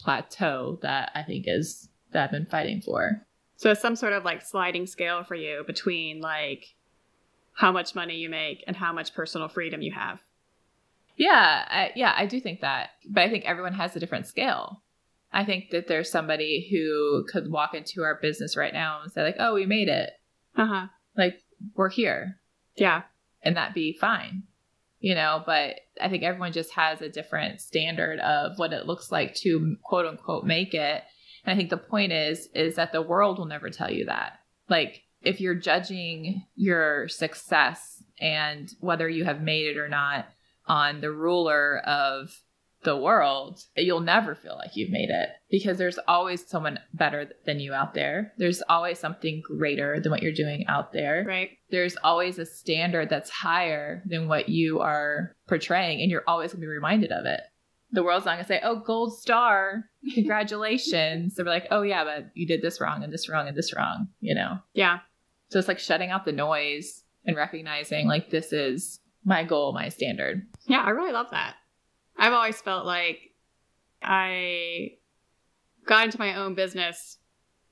plateau 0.00 0.78
that 0.82 1.10
I 1.14 1.22
think 1.22 1.44
is 1.48 1.88
that 2.12 2.24
I've 2.24 2.30
been 2.30 2.46
fighting 2.46 2.80
for. 2.80 3.24
So 3.56 3.70
it's 3.70 3.80
some 3.80 3.96
sort 3.96 4.12
of 4.12 4.24
like 4.24 4.42
sliding 4.42 4.86
scale 4.86 5.24
for 5.24 5.34
you 5.34 5.64
between 5.66 6.20
like 6.20 6.74
how 7.52 7.72
much 7.72 7.94
money 7.94 8.16
you 8.16 8.28
make 8.28 8.62
and 8.66 8.76
how 8.76 8.92
much 8.92 9.14
personal 9.14 9.48
freedom 9.48 9.82
you 9.82 9.92
have. 9.92 10.22
Yeah, 11.16 11.64
I, 11.68 11.90
yeah, 11.96 12.14
I 12.16 12.26
do 12.26 12.40
think 12.40 12.60
that, 12.60 12.90
but 13.08 13.22
I 13.24 13.28
think 13.28 13.44
everyone 13.44 13.72
has 13.74 13.96
a 13.96 14.00
different 14.00 14.26
scale. 14.28 14.82
I 15.32 15.44
think 15.44 15.70
that 15.70 15.86
there's 15.88 16.10
somebody 16.10 16.68
who 16.70 17.24
could 17.30 17.50
walk 17.50 17.74
into 17.74 18.02
our 18.02 18.18
business 18.20 18.56
right 18.56 18.72
now 18.72 19.00
and 19.02 19.12
say 19.12 19.22
like, 19.22 19.36
"Oh, 19.38 19.54
we 19.54 19.66
made 19.66 19.88
it. 19.88 20.10
Uh-huh. 20.56 20.86
Like 21.16 21.42
we're 21.74 21.90
here." 21.90 22.38
Yeah. 22.76 23.02
and 23.42 23.56
that 23.56 23.74
be 23.74 23.92
fine 23.92 24.44
you 25.00 25.14
know 25.14 25.42
but 25.46 25.76
i 26.00 26.08
think 26.08 26.22
everyone 26.22 26.52
just 26.52 26.72
has 26.72 27.00
a 27.00 27.08
different 27.08 27.60
standard 27.60 28.18
of 28.20 28.58
what 28.58 28.72
it 28.72 28.86
looks 28.86 29.10
like 29.12 29.34
to 29.34 29.76
quote 29.82 30.06
unquote 30.06 30.44
make 30.44 30.74
it 30.74 31.02
and 31.44 31.52
i 31.52 31.56
think 31.56 31.70
the 31.70 31.76
point 31.76 32.12
is 32.12 32.48
is 32.54 32.76
that 32.76 32.92
the 32.92 33.02
world 33.02 33.38
will 33.38 33.46
never 33.46 33.70
tell 33.70 33.90
you 33.90 34.04
that 34.06 34.34
like 34.68 35.02
if 35.22 35.40
you're 35.40 35.54
judging 35.54 36.44
your 36.54 37.08
success 37.08 38.02
and 38.20 38.74
whether 38.80 39.08
you 39.08 39.24
have 39.24 39.40
made 39.40 39.66
it 39.66 39.78
or 39.78 39.88
not 39.88 40.26
on 40.66 41.00
the 41.00 41.10
ruler 41.12 41.78
of 41.78 42.30
the 42.84 42.96
world, 42.96 43.60
you'll 43.76 44.00
never 44.00 44.34
feel 44.34 44.56
like 44.56 44.76
you've 44.76 44.90
made 44.90 45.10
it 45.10 45.30
because 45.50 45.78
there's 45.78 45.98
always 46.06 46.46
someone 46.48 46.78
better 46.94 47.30
than 47.44 47.58
you 47.58 47.72
out 47.72 47.94
there. 47.94 48.32
There's 48.38 48.62
always 48.68 48.98
something 48.98 49.42
greater 49.44 49.98
than 49.98 50.12
what 50.12 50.22
you're 50.22 50.32
doing 50.32 50.64
out 50.68 50.92
there. 50.92 51.24
Right. 51.26 51.50
There's 51.70 51.96
always 52.04 52.38
a 52.38 52.46
standard 52.46 53.10
that's 53.10 53.30
higher 53.30 54.02
than 54.06 54.28
what 54.28 54.48
you 54.48 54.80
are 54.80 55.34
portraying, 55.48 56.00
and 56.00 56.10
you're 56.10 56.24
always 56.28 56.52
going 56.52 56.60
to 56.60 56.66
be 56.66 56.68
reminded 56.68 57.10
of 57.10 57.26
it. 57.26 57.40
The 57.90 58.04
world's 58.04 58.26
not 58.26 58.34
going 58.34 58.44
to 58.44 58.48
say, 58.48 58.60
oh, 58.62 58.80
gold 58.80 59.18
star, 59.18 59.84
congratulations. 60.14 61.34
They're 61.34 61.46
like, 61.46 61.66
oh, 61.70 61.82
yeah, 61.82 62.04
but 62.04 62.30
you 62.34 62.46
did 62.46 62.62
this 62.62 62.80
wrong 62.80 63.02
and 63.02 63.12
this 63.12 63.28
wrong 63.28 63.48
and 63.48 63.56
this 63.56 63.74
wrong, 63.74 64.08
you 64.20 64.34
know? 64.34 64.58
Yeah. 64.74 64.98
So 65.48 65.58
it's 65.58 65.68
like 65.68 65.78
shutting 65.78 66.10
out 66.10 66.24
the 66.24 66.32
noise 66.32 67.02
and 67.24 67.36
recognizing, 67.36 68.06
like, 68.06 68.30
this 68.30 68.52
is 68.52 69.00
my 69.24 69.42
goal, 69.42 69.72
my 69.72 69.88
standard. 69.88 70.46
Yeah, 70.66 70.82
I 70.82 70.90
really 70.90 71.12
love 71.12 71.28
that. 71.32 71.54
I've 72.18 72.32
always 72.32 72.60
felt 72.60 72.84
like 72.84 73.32
I 74.02 74.92
got 75.86 76.04
into 76.04 76.18
my 76.18 76.34
own 76.34 76.54
business 76.54 77.18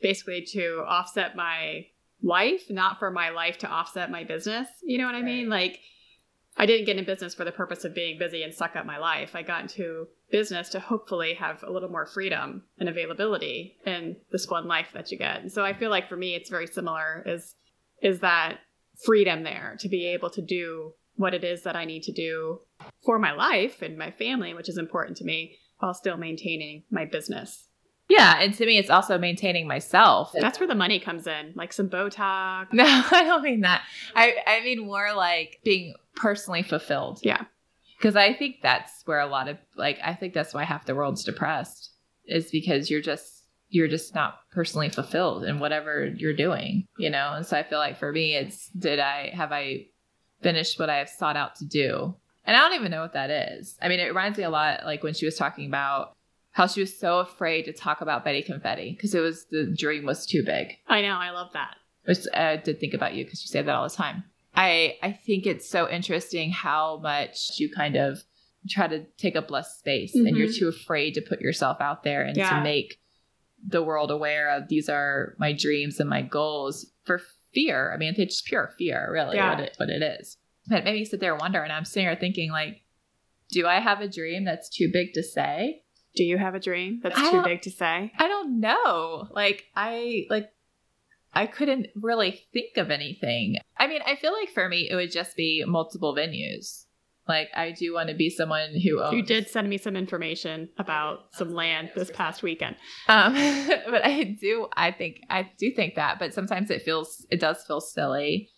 basically 0.01 0.43
to 0.53 0.85
offset 0.87 1.37
my 1.37 1.87
life, 2.23 2.71
not 2.71 2.99
for 2.99 3.11
my 3.11 3.31
life 3.31 3.59
to 3.59 3.69
offset 3.69 4.11
my 4.11 4.25
business. 4.25 4.69
You 4.83 4.99
know 4.99 5.07
what 5.07 5.15
I 5.15 5.23
mean? 5.23 5.49
Like, 5.49 5.81
I 6.57 6.65
didn't 6.65 6.87
get 6.87 6.97
in 6.97 7.05
business 7.05 7.35
for 7.35 7.45
the 7.45 7.53
purpose 7.53 7.85
of 7.85 7.95
being 7.95 8.19
busy 8.19 8.43
and 8.43 8.55
suck 8.55 8.77
up 8.77 8.87
my 8.87 8.99
life. 8.99 9.37
I 9.37 9.43
got 9.43 9.63
into 9.63 10.09
business 10.31 10.71
to 10.71 10.81
hopefully 10.81 11.35
have 11.35 11.63
a 11.63 11.71
little 11.71 11.91
more 11.91 12.07
freedom 12.07 12.63
and 12.79 12.89
availability 12.89 13.77
in 13.85 14.17
this 14.33 14.49
one 14.49 14.67
life 14.67 14.89
that 14.95 15.11
you 15.13 15.19
get. 15.19 15.41
And 15.43 15.53
so 15.53 15.65
I 15.65 15.75
feel 15.75 15.91
like 15.91 16.09
for 16.09 16.17
me, 16.17 16.35
it's 16.35 16.51
very 16.51 16.67
similar. 16.67 17.23
Is 17.27 17.55
is 18.03 18.21
that 18.21 18.59
freedom 19.05 19.43
there 19.43 19.77
to 19.81 19.89
be 19.89 20.07
able 20.07 20.31
to 20.31 20.41
do 20.41 20.95
what 21.17 21.35
it 21.35 21.45
is 21.45 21.63
that 21.63 21.77
I 21.77 21.85
need 21.85 22.03
to 22.05 22.13
do 22.13 22.61
for 23.05 23.19
my 23.19 23.33
life 23.33 23.83
and 23.83 23.97
my 23.97 24.11
family, 24.11 24.55
which 24.55 24.69
is 24.69 24.79
important 24.79 25.17
to 25.19 25.25
me, 25.25 25.57
while 25.79 25.95
still 25.95 26.17
maintaining 26.17 26.85
my 26.91 27.05
business. 27.05 27.69
Yeah, 28.09 28.39
and 28.41 28.55
to 28.55 28.67
me, 28.67 28.79
it's 28.79 28.91
also 28.91 29.19
maintaining 29.19 29.67
myself. 29.67 30.33
That's 30.33 30.61
where 30.61 30.69
the 30.69 30.77
money 30.77 31.01
comes 31.01 31.27
in, 31.27 31.53
like 31.57 31.73
some 31.73 31.89
Botox. 31.89 32.69
No, 32.73 32.85
I 32.85 33.25
don't 33.25 33.43
mean 33.43 33.63
that. 33.63 33.83
I 34.15 34.37
I 34.47 34.61
mean 34.63 34.87
more 34.87 35.13
like 35.15 35.61
being 35.65 35.95
personally 36.15 36.63
fulfilled. 36.63 37.19
Yeah, 37.23 37.45
because 37.99 38.15
I 38.15 38.33
think 38.33 38.57
that's 38.63 39.03
where 39.07 39.19
a 39.19 39.27
lot 39.27 39.49
of 39.49 39.59
like 39.77 39.99
I 40.05 40.15
think 40.15 40.35
that's 40.35 40.55
why 40.55 40.63
half 40.63 40.87
the 40.87 40.95
world's 40.95 41.25
depressed 41.25 41.91
is 42.27 42.51
because 42.51 42.91
you're 42.91 43.01
just 43.01 43.45
you're 43.69 43.89
just 43.89 44.15
not 44.15 44.39
personally 44.53 44.89
fulfilled 44.89 45.45
in 45.45 45.59
whatever 45.59 46.07
you're 46.17 46.37
doing, 46.37 46.87
you 46.99 47.11
know. 47.11 47.33
And 47.35 47.45
so 47.45 47.57
I 47.57 47.65
feel 47.65 47.79
like 47.79 47.99
for 47.99 48.13
me, 48.13 48.37
it's 48.37 48.69
did 48.69 49.01
I 49.01 49.31
have 49.35 49.51
I 49.51 49.87
finished 50.43 50.79
what 50.79 50.91
I 50.91 50.97
have 50.97 51.09
sought 51.09 51.37
out 51.37 51.57
to 51.57 51.65
do. 51.65 52.15
And 52.45 52.57
I 52.57 52.61
don't 52.61 52.79
even 52.79 52.91
know 52.91 53.01
what 53.01 53.15
that 53.15 53.31
is. 53.31 53.77
I 53.83 53.89
mean, 53.89 54.01
it 54.01 54.07
reminds 54.07 54.39
me 54.39 54.45
a 54.45 54.51
lot 54.51 54.85
like 54.85 55.03
when 55.03 55.15
she 55.15 55.25
was 55.25 55.37
talking 55.37 55.67
about 55.67 56.17
how 56.53 56.67
she 56.67 56.81
was 56.81 56.99
so 56.99 57.19
afraid 57.19 57.65
to 57.65 57.73
talk 57.73 58.01
about 58.01 58.25
Betty 58.25 58.43
Confetti 58.43 58.93
because 58.93 59.15
it 59.15 59.21
was 59.21 59.45
the 59.51 59.67
dream 59.77 60.07
was 60.07 60.25
too 60.25 60.43
big. 60.45 60.79
I 60.87 61.03
know. 61.03 61.17
I 61.19 61.31
love 61.31 61.53
that. 61.53 61.77
Which 62.05 62.21
I 62.33 62.57
did 62.57 62.79
think 62.79 62.95
about 62.95 63.15
you 63.15 63.25
because 63.25 63.43
you 63.43 63.49
say 63.49 63.63
that 63.63 63.75
all 63.75 63.89
the 63.89 63.95
time. 63.95 64.25
I 64.55 64.97
I 65.03 65.13
think 65.13 65.45
it's 65.47 65.69
so 65.69 65.89
interesting 65.89 66.51
how 66.51 66.99
much 66.99 67.59
you 67.59 67.71
kind 67.71 67.97
of 67.97 68.23
try 68.69 68.89
to 68.89 69.05
take 69.19 69.37
up 69.37 69.51
less 69.51 69.77
space 69.79 70.17
mm-hmm. 70.17 70.27
and 70.27 70.37
you're 70.37 70.49
mm-hmm. 70.49 70.59
too 70.59 70.69
afraid 70.69 71.15
to 71.15 71.21
put 71.21 71.41
yourself 71.41 71.81
out 71.81 72.03
there 72.03 72.23
and 72.23 72.37
yeah. 72.37 72.51
to 72.51 72.63
make 72.63 73.01
the 73.67 73.83
world 73.83 74.11
aware 74.11 74.49
of 74.51 74.69
these 74.69 74.89
are 74.89 75.35
my 75.39 75.53
dreams 75.53 76.01
and 76.01 76.09
my 76.09 76.23
goals 76.23 76.87
for 77.05 77.21
fear. 77.57 77.91
I 77.93 77.97
mean, 77.97 78.13
it's 78.17 78.37
just 78.37 78.45
pure 78.45 78.75
fear, 78.79 79.09
really, 79.11 79.37
yeah. 79.37 79.51
what, 79.51 79.61
it, 79.61 79.75
what 79.79 79.89
it 79.89 80.03
is. 80.03 80.37
But 80.69 80.85
maybe 80.85 81.07
sit 81.07 81.21
there 81.21 81.33
and 81.33 81.41
wonder, 81.41 81.63
and 81.63 81.73
I'm 81.73 81.87
sitting 81.87 82.07
here 82.07 82.17
thinking, 82.17 82.51
like, 82.51 82.83
do 83.51 83.67
I 83.67 83.81
have 83.81 84.01
a 84.01 84.09
dream 84.09 84.45
that's 84.45 84.69
too 84.69 84.91
big 84.93 85.15
to 85.15 85.23
say? 85.23 85.83
Do 86.15 86.25
you 86.25 86.37
have 86.37 86.55
a 86.55 86.61
dream 86.61 87.01
that's 87.03 87.19
too 87.31 87.43
big 87.43 87.63
to 87.63 87.71
say? 87.71 88.13
I 88.19 88.29
don't 88.29 88.61
know. 88.61 89.29
Like, 89.31 89.65
I 89.75 90.27
like 90.29 90.51
I 91.33 91.47
couldn't 91.47 91.89
really 91.95 92.41
think 92.55 92.79
of 92.79 92.91
anything. 92.91 93.57
I 93.77 93.87
mean, 93.87 94.01
I 94.07 94.17
feel 94.17 94.33
like 94.33 94.49
for 94.49 94.69
me, 94.69 94.89
it 94.91 94.95
would 94.95 95.13
just 95.13 95.37
be 95.37 95.63
multiple 95.67 96.17
venues. 96.17 96.86
Like, 97.29 97.49
I 97.57 97.73
do 97.73 97.93
want 97.93 98.09
to 98.09 98.15
be 98.15 98.31
someone 98.31 98.71
who 98.81 99.03
owns. 99.03 99.15
You 99.15 99.23
did 99.23 99.49
send 99.49 99.69
me 99.69 99.79
some 99.79 99.97
information 99.97 100.69
about 100.79 101.35
some 101.35 101.51
land 101.53 101.91
this 101.97 102.11
past 102.11 102.43
weekend. 102.43 102.77
Um, 103.09 103.35
but 103.91 104.05
I 104.05 104.37
do, 104.41 104.69
I 104.77 104.93
think, 104.93 105.21
I 105.29 105.51
do 105.59 105.73
think 105.73 105.97
that, 105.97 106.19
but 106.19 106.33
sometimes 106.33 106.71
it 106.71 106.83
feels, 106.83 107.27
it 107.31 107.41
does 107.41 107.65
feel 107.67 107.81
silly. 107.81 108.51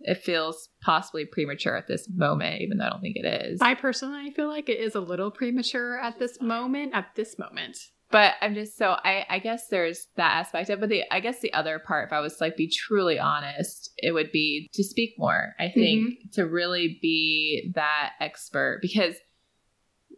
It 0.00 0.18
feels 0.22 0.68
possibly 0.82 1.24
premature 1.24 1.76
at 1.76 1.86
this 1.86 2.08
moment, 2.14 2.60
even 2.62 2.78
though 2.78 2.86
I 2.86 2.90
don't 2.90 3.00
think 3.00 3.16
it 3.16 3.26
is. 3.26 3.60
I 3.62 3.74
personally 3.74 4.30
feel 4.30 4.48
like 4.48 4.68
it 4.68 4.78
is 4.80 4.94
a 4.94 5.00
little 5.00 5.30
premature 5.30 5.98
at 5.98 6.18
this 6.18 6.40
moment, 6.40 6.94
at 6.94 7.14
this 7.14 7.38
moment 7.38 7.78
but 8.14 8.34
I'm 8.40 8.54
just 8.54 8.78
so 8.78 8.96
I 9.04 9.26
I 9.28 9.38
guess 9.40 9.66
there's 9.66 10.06
that 10.14 10.34
aspect 10.34 10.70
of 10.70 10.78
it. 10.78 10.80
But 10.80 10.88
the 10.88 11.02
I 11.10 11.18
guess 11.18 11.40
the 11.40 11.52
other 11.52 11.80
part, 11.80 12.06
if 12.06 12.12
I 12.12 12.20
was 12.20 12.40
like 12.40 12.56
be 12.56 12.68
truly 12.68 13.18
honest, 13.18 13.90
it 13.96 14.12
would 14.12 14.30
be 14.30 14.70
to 14.72 14.84
speak 14.84 15.16
more. 15.18 15.56
I 15.58 15.68
think 15.68 16.00
mm-hmm. 16.00 16.28
to 16.34 16.46
really 16.46 16.96
be 17.02 17.72
that 17.74 18.12
expert 18.20 18.78
because 18.80 19.16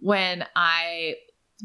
when 0.00 0.45
I 0.55 1.15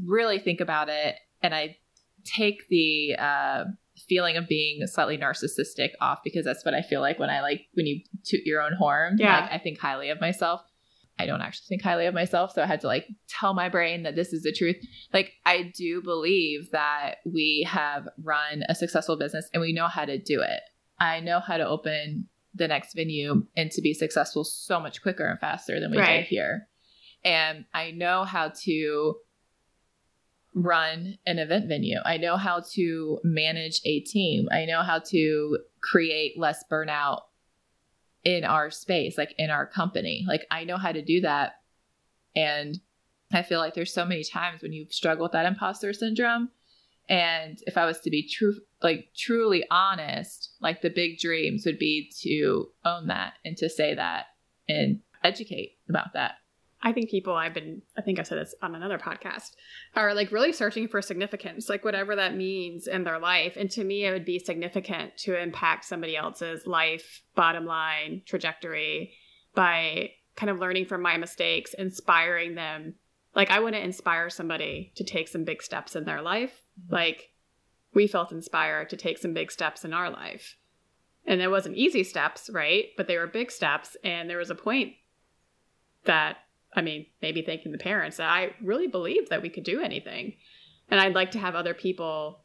really 0.06 0.40
think 0.40 0.62
about 0.62 0.88
it 0.88 1.16
and 1.44 1.54
I 1.54 1.76
take 2.24 2.66
the 2.70 3.18
uh, 3.20 3.64
feeling 4.08 4.38
of 4.38 4.48
being 4.48 4.88
slightly 4.88 5.18
narcissistic 5.18 5.90
off 6.00 6.20
because 6.24 6.46
that's 6.46 6.64
what 6.64 6.74
I 6.74 6.82
feel 6.82 7.02
like 7.02 7.20
when 7.20 7.30
I 7.30 7.42
like 7.42 7.66
when 7.74 7.88
you 7.88 8.04
toot 8.24 8.46
your 8.46 8.62
own 8.62 8.72
horn. 8.80 9.18
Yeah, 9.20 9.42
like, 9.42 9.52
I 9.52 9.58
think 9.58 9.80
highly 9.80 10.10
of 10.10 10.22
myself. 10.22 10.62
I 11.22 11.28
don't 11.28 11.42
actually 11.42 11.66
think 11.70 11.84
highly 11.84 12.08
of 12.08 12.16
myself. 12.16 12.54
So 12.54 12.64
I 12.64 12.66
had 12.66 12.82
to 12.82 12.88
like 12.88 13.08
tell 13.30 13.54
my 13.54 13.70
brain 13.70 14.04
that 14.04 14.16
this 14.16 14.34
is 14.34 14.42
the 14.42 14.52
truth. 14.52 14.78
Like, 15.14 15.34
I 15.46 15.72
do 15.78 16.02
believe 16.02 16.72
that 16.72 17.18
we 17.26 17.68
have 17.70 18.10
run 18.24 18.64
a 18.68 18.74
successful 18.74 19.18
business 19.18 19.48
and 19.54 19.62
we 19.62 19.72
know 19.72 19.88
how 19.88 20.06
to 20.06 20.18
do 20.18 20.42
it. 20.42 20.62
I 21.00 21.20
know 21.20 21.40
how 21.40 21.58
to 21.58 21.68
open 21.68 22.28
the 22.56 22.68
next 22.68 22.96
venue 22.96 23.46
and 23.56 23.70
to 23.72 23.82
be 23.82 23.94
successful 23.94 24.44
so 24.44 24.80
much 24.80 25.02
quicker 25.02 25.28
and 25.28 25.40
faster 25.40 25.80
than 25.80 25.92
we 25.92 26.00
right. 26.00 26.22
did 26.22 26.26
here. 26.26 26.68
And 27.24 27.66
I 27.74 27.92
know 27.92 28.24
how 28.24 28.52
to 28.64 29.16
run 30.54 31.18
an 31.26 31.40
event 31.40 31.68
venue. 31.68 32.00
I 32.04 32.18
know 32.18 32.36
how 32.36 32.64
to 32.74 33.20
manage 33.24 33.80
a 33.86 34.00
team. 34.02 34.48
I 34.52 34.66
know 34.66 34.82
how 34.82 35.00
to 35.12 35.60
create 35.82 36.38
less 36.38 36.64
burnout 36.70 37.22
in 38.24 38.44
our 38.44 38.70
space, 38.70 39.18
like 39.18 39.34
in 39.38 39.50
our 39.50 39.66
company. 39.66 40.26
Like 40.28 40.46
I 40.52 40.64
know 40.64 40.78
how 40.78 40.92
to 40.92 41.02
do 41.02 41.22
that. 41.22 41.54
And 42.36 42.80
I 43.34 43.44
feel 43.44 43.60
like 43.60 43.74
there's 43.74 43.94
so 43.94 44.06
many 44.06 44.24
times 44.24 44.62
when 44.62 44.74
you 44.74 44.86
struggle 44.90 45.24
with 45.24 45.32
that 45.32 45.46
imposter 45.46 45.94
syndrome. 45.94 46.50
And 47.10 47.60
if 47.66 47.78
I 47.78 47.86
was 47.86 48.00
to 48.02 48.10
be 48.10 48.28
true, 48.28 48.54
like 48.82 49.10
truly 49.18 49.66
honest, 49.72 50.56
like 50.62 50.82
the 50.82 50.90
big 50.90 51.20
dreams 51.20 51.64
would 51.66 51.80
be 51.80 52.12
to 52.22 52.70
own 52.86 53.08
that 53.08 53.34
and 53.44 53.58
to 53.58 53.70
say 53.70 53.96
that 53.96 54.28
and 54.70 55.00
educate 55.24 55.78
about 55.90 56.14
that. 56.14 56.36
I 56.84 56.92
think 56.92 57.10
people 57.10 57.36
I've 57.36 57.54
been 57.54 57.82
I 57.98 58.02
think 58.02 58.20
I 58.20 58.24
said 58.24 58.40
this 58.40 58.56
on 58.62 58.76
another 58.76 58.98
podcast 58.98 59.52
are 59.96 60.14
like 60.14 60.32
really 60.32 60.52
searching 60.52 60.88
for 60.88 61.02
significance, 61.02 61.70
like 61.70 61.86
whatever 61.86 62.16
that 62.16 62.36
means 62.36 62.88
in 62.88 63.04
their 63.04 63.20
life. 63.20 63.56
And 63.56 63.70
to 63.72 63.84
me 63.84 64.06
it 64.06 64.12
would 64.12 64.26
be 64.26 64.40
significant 64.40 65.18
to 65.20 65.40
impact 65.40 65.86
somebody 65.86 66.18
else's 66.18 66.66
life, 66.66 67.22
bottom 67.36 67.66
line, 67.66 68.24
trajectory 68.26 69.14
by 69.54 70.12
kind 70.36 70.50
of 70.50 70.60
learning 70.60 70.86
from 70.86 71.02
my 71.02 71.18
mistakes, 71.18 71.74
inspiring 71.74 72.56
them. 72.56 72.96
Like 73.36 73.52
I 73.52 73.60
want 73.60 73.76
to 73.76 73.84
inspire 73.84 74.30
somebody 74.30 74.92
to 74.96 75.04
take 75.04 75.28
some 75.28 75.44
big 75.44 75.62
steps 75.62 75.96
in 75.96 76.06
their 76.06 76.22
life. 76.22 76.64
Mm-hmm. 76.80 76.94
Like 76.94 77.32
we 77.94 78.08
felt 78.08 78.32
inspired 78.32 78.90
to 78.90 78.98
take 78.98 79.18
some 79.18 79.34
big 79.34 79.52
steps 79.52 79.86
in 79.86 79.94
our 79.94 80.10
life. 80.10 80.58
And 81.26 81.42
it 81.42 81.50
wasn't 81.50 81.78
easy 81.78 82.04
steps, 82.04 82.50
right? 82.52 82.86
But 82.98 83.08
they 83.08 83.18
were 83.18 83.28
big 83.28 83.52
steps 83.52 83.96
and 84.04 84.28
there 84.28 84.40
was 84.40 84.50
a 84.50 84.56
point 84.56 84.94
that 86.06 86.38
I 86.74 86.82
mean, 86.82 87.06
maybe 87.22 87.42
thanking 87.42 87.72
the 87.72 87.78
parents 87.78 88.18
that 88.18 88.30
I 88.30 88.54
really 88.62 88.88
believed 88.88 89.30
that 89.30 89.42
we 89.42 89.50
could 89.50 89.64
do 89.64 89.82
anything. 89.82 90.36
And 90.90 91.00
I'd 91.00 91.16
like 91.16 91.32
to 91.32 91.40
have 91.40 91.56
other 91.56 91.74
people 91.74 92.42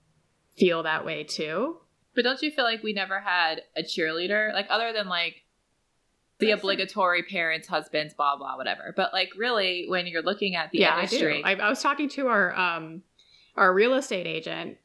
feel 0.57 0.83
that 0.83 1.05
way 1.05 1.25
too. 1.25 1.79
But 2.15 2.25
don't 2.25 2.41
you 2.43 2.51
feel 2.51 2.65
like 2.65 2.83
we 2.83 2.93
never 2.93 3.21
had 3.21 3.63
a 3.77 3.83
cheerleader? 3.83 4.53
Like, 4.53 4.67
other 4.71 4.93
than 4.93 5.09
like 5.09 5.45
the 6.39 6.51
obligatory 6.51 7.23
parents, 7.23 7.69
husbands, 7.69 8.15
blah, 8.15 8.37
blah, 8.37 8.57
whatever. 8.57 8.93
But 8.97 9.13
like, 9.13 9.31
really, 9.37 9.87
when 9.89 10.07
you're 10.07 10.23
looking 10.23 10.57
at 10.57 10.71
the 10.71 10.79
yeah, 10.79 10.97
industry. 10.97 11.43
I, 11.45 11.55
do. 11.55 11.63
I, 11.63 11.67
I 11.67 11.69
was 11.69 11.83
talking 11.83 12.09
to 12.11 12.29
our, 12.29 12.55
um, 12.55 13.03
our 13.57 13.73
real 13.73 13.95
estate 13.95 14.27
agent 14.27 14.79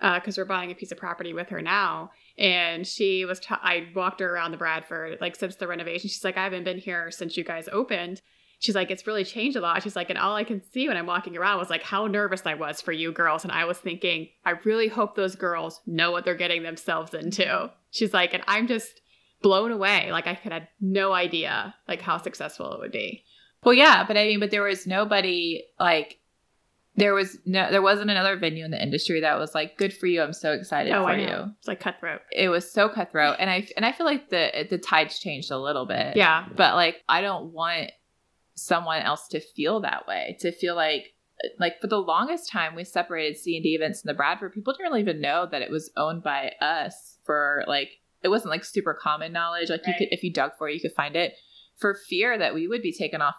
because 0.00 0.38
uh, 0.38 0.42
we're 0.42 0.46
buying 0.46 0.70
a 0.70 0.74
piece 0.74 0.92
of 0.92 0.98
property 0.98 1.32
with 1.32 1.48
her 1.48 1.62
now 1.62 2.10
and 2.38 2.86
she 2.86 3.24
was 3.24 3.40
t- 3.40 3.54
i 3.62 3.86
walked 3.94 4.20
her 4.20 4.34
around 4.34 4.50
the 4.50 4.56
bradford 4.56 5.16
like 5.22 5.34
since 5.34 5.56
the 5.56 5.66
renovation 5.66 6.08
she's 6.08 6.22
like 6.22 6.36
i 6.36 6.44
haven't 6.44 6.64
been 6.64 6.78
here 6.78 7.10
since 7.10 7.36
you 7.36 7.42
guys 7.42 7.66
opened 7.72 8.20
she's 8.58 8.74
like, 8.74 8.90
it's 8.90 9.06
really 9.06 9.24
changed 9.24 9.56
a 9.56 9.60
lot. 9.60 9.82
She's 9.82 9.96
like, 9.96 10.10
and 10.10 10.18
all 10.18 10.34
I 10.34 10.44
can 10.44 10.62
see 10.72 10.88
when 10.88 10.96
I'm 10.96 11.06
walking 11.06 11.36
around 11.36 11.58
was 11.58 11.70
like 11.70 11.82
how 11.82 12.06
nervous 12.06 12.42
I 12.46 12.54
was 12.54 12.80
for 12.80 12.92
you 12.92 13.12
girls. 13.12 13.44
And 13.44 13.52
I 13.52 13.64
was 13.64 13.78
thinking, 13.78 14.28
I 14.44 14.52
really 14.64 14.88
hope 14.88 15.14
those 15.14 15.36
girls 15.36 15.80
know 15.86 16.10
what 16.10 16.24
they're 16.24 16.34
getting 16.34 16.62
themselves 16.62 17.14
into. 17.14 17.70
She's 17.90 18.14
like, 18.14 18.34
and 18.34 18.42
I'm 18.46 18.66
just 18.66 19.00
blown 19.42 19.72
away. 19.72 20.10
Like 20.10 20.26
I 20.26 20.34
could 20.34 20.52
have 20.52 20.66
no 20.80 21.12
idea 21.12 21.74
like 21.88 22.00
how 22.00 22.18
successful 22.18 22.72
it 22.72 22.80
would 22.80 22.92
be. 22.92 23.24
Well, 23.64 23.74
yeah, 23.74 24.04
but 24.06 24.16
I 24.16 24.26
mean, 24.26 24.40
but 24.40 24.50
there 24.50 24.62
was 24.62 24.86
nobody 24.86 25.64
like 25.78 26.18
there 26.94 27.14
was 27.14 27.38
no 27.44 27.70
there 27.70 27.82
wasn't 27.82 28.10
another 28.10 28.36
venue 28.36 28.64
in 28.64 28.70
the 28.70 28.82
industry 28.82 29.20
that 29.20 29.38
was 29.38 29.54
like 29.54 29.76
good 29.76 29.92
for 29.92 30.06
you. 30.06 30.22
I'm 30.22 30.32
so 30.32 30.52
excited 30.52 30.92
oh, 30.92 31.04
for 31.04 31.16
you. 31.16 31.52
It's 31.58 31.68
like 31.68 31.80
cutthroat. 31.80 32.20
It 32.32 32.48
was 32.48 32.70
so 32.70 32.88
cutthroat, 32.88 33.36
and 33.38 33.50
I 33.50 33.68
and 33.76 33.84
I 33.84 33.92
feel 33.92 34.06
like 34.06 34.30
the 34.30 34.66
the 34.70 34.78
tides 34.78 35.18
changed 35.18 35.50
a 35.50 35.58
little 35.58 35.84
bit. 35.84 36.16
Yeah. 36.16 36.46
but 36.54 36.74
like 36.74 37.02
I 37.08 37.20
don't 37.20 37.52
want 37.52 37.90
someone 38.56 39.02
else 39.02 39.28
to 39.28 39.40
feel 39.40 39.80
that 39.80 40.06
way. 40.08 40.36
To 40.40 40.50
feel 40.50 40.74
like 40.74 41.12
like 41.58 41.80
for 41.80 41.86
the 41.86 41.98
longest 42.00 42.50
time 42.50 42.74
we 42.74 42.82
separated 42.82 43.36
C 43.38 43.56
and 43.56 43.62
D 43.62 43.74
events 43.74 44.02
and 44.02 44.08
the 44.08 44.14
Bradford. 44.14 44.52
People 44.54 44.72
didn't 44.72 44.86
really 44.90 45.02
even 45.02 45.20
know 45.20 45.46
that 45.50 45.62
it 45.62 45.70
was 45.70 45.90
owned 45.96 46.22
by 46.22 46.52
us 46.60 47.18
for 47.24 47.62
like 47.68 47.90
it 48.22 48.28
wasn't 48.28 48.50
like 48.50 48.64
super 48.64 48.94
common 48.94 49.32
knowledge. 49.32 49.68
Like 49.70 49.86
you 49.86 49.92
could 49.98 50.08
if 50.10 50.24
you 50.24 50.32
dug 50.32 50.52
for 50.58 50.68
it, 50.68 50.74
you 50.74 50.80
could 50.80 50.94
find 50.96 51.14
it. 51.14 51.34
For 51.78 51.94
fear 52.08 52.38
that 52.38 52.54
we 52.54 52.66
would 52.66 52.80
be 52.80 52.92
taken 52.92 53.20
off 53.20 53.34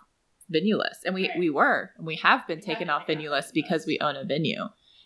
venue 0.49 0.77
list. 0.77 1.01
and 1.05 1.15
we 1.15 1.27
Right. 1.27 1.39
we 1.39 1.49
were, 1.49 1.91
and 1.97 2.05
we 2.05 2.15
have 2.17 2.45
been 2.47 2.61
taken 2.61 2.81
been 2.87 2.89
off 2.91 3.07
venue 3.07 3.31
list 3.31 3.53
because 3.53 3.85
we 3.87 3.97
own 3.99 4.15
a 4.15 4.23
venue. 4.23 4.61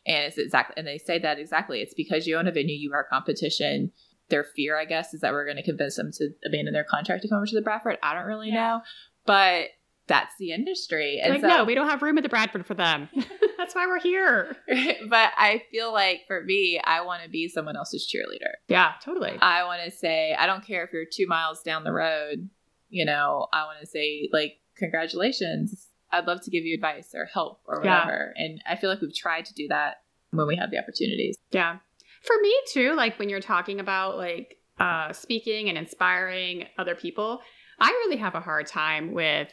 And 0.06 0.26
it's 0.26 0.38
exactly, 0.38 0.74
and 0.78 0.86
they 0.86 0.98
say 0.98 1.18
that 1.20 1.40
exactly. 1.40 1.80
It's 1.80 1.94
because 1.94 2.28
you 2.28 2.36
own 2.36 2.48
a 2.48 2.52
venue, 2.52 2.76
you 2.76 2.92
are 2.94 3.04
competition. 3.06 3.92
Their 4.30 4.44
fear, 4.44 4.78
I 4.78 4.86
guess, 4.86 5.14
is 5.14 5.22
that 5.22 5.32
we're 5.32 5.46
going 5.46 5.58
to 5.58 5.64
convince 5.64 5.96
them 5.96 6.12
to 6.14 6.30
abandon 6.46 6.74
their 6.74 6.84
contract 6.84 7.22
to 7.24 7.30
come 7.30 7.38
over 7.38 7.46
to 7.48 7.56
the 7.56 7.62
Bradford. 7.62 7.98
I 8.04 8.14
don't 8.14 8.26
really 8.26 8.50
Yeah. 8.50 8.56
know, 8.56 8.82
but 9.26 9.68
that's 10.08 10.34
the 10.40 10.52
industry. 10.52 11.20
And 11.24 11.34
like, 11.34 11.42
so, 11.42 11.48
no, 11.48 11.64
we 11.64 11.76
don't 11.76 11.90
have 11.90 12.02
room 12.02 12.18
at 12.18 12.24
the 12.24 12.30
Bradford 12.30 12.66
for 12.66 12.74
them. 12.74 13.08
That's 13.58 13.76
why 13.76 13.86
we're 13.86 14.00
here. 14.00 14.58
but 15.10 15.32
I 15.38 15.62
feel 15.72 15.94
like 15.94 16.22
for 16.28 16.44
me, 16.44 16.82
I 16.84 17.02
want 17.02 17.24
to 17.24 17.30
be 17.30 17.48
someone 17.48 17.78
else's 17.78 18.12
cheerleader. 18.12 18.54
Yeah, 18.68 18.94
totally. 19.06 19.38
I 19.40 19.64
want 19.64 19.84
to 19.86 19.92
say, 19.92 20.34
I 20.38 20.48
don't 20.48 20.66
care 20.66 20.84
if 20.84 20.92
you're 20.92 21.06
two 21.06 21.28
miles 21.28 21.62
down 21.62 21.84
the 21.84 21.94
road, 21.94 22.50
you 22.90 23.06
know, 23.06 23.48
I 23.54 23.64
want 23.66 23.80
to 23.80 23.86
say, 23.86 24.28
like, 24.34 24.56
congratulations. 24.76 25.88
I'd 26.12 26.26
love 26.28 26.42
to 26.44 26.52
give 26.52 26.64
you 26.66 26.74
advice 26.76 27.12
or 27.14 27.26
help 27.26 27.62
or 27.66 27.82
Yeah. 27.84 28.00
whatever. 28.06 28.34
And 28.36 28.62
I 28.68 28.76
feel 28.76 28.90
like 28.90 29.02
we've 29.02 29.16
tried 29.16 29.46
to 29.46 29.54
do 29.54 29.68
that 29.70 29.98
when 30.32 30.48
we 30.48 30.56
have 30.58 30.72
the 30.72 30.80
opportunities. 30.80 31.38
Yeah. 31.52 31.78
For 32.24 32.36
me 32.42 32.54
too, 32.72 32.96
like 32.96 33.18
when 33.20 33.30
you're 33.30 33.40
talking 33.40 33.80
about 33.80 34.18
like 34.18 34.58
uh 34.80 35.12
speaking 35.14 35.70
and 35.70 35.78
inspiring 35.78 36.66
other 36.78 36.96
people, 36.96 37.42
I 37.80 37.90
really 38.06 38.18
have 38.18 38.36
a 38.36 38.40
hard 38.42 38.68
time 38.68 39.14
with 39.14 39.52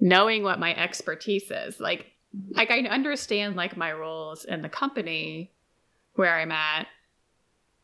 knowing 0.00 0.42
what 0.42 0.60
my 0.60 0.74
expertise 0.74 1.50
is. 1.50 1.80
Like 1.80 2.06
like 2.52 2.70
I 2.70 2.80
understand 2.80 3.56
like 3.56 3.76
my 3.76 3.92
roles 3.92 4.44
in 4.44 4.62
the 4.62 4.68
company 4.68 5.50
where 6.14 6.34
I'm 6.36 6.52
at, 6.52 6.86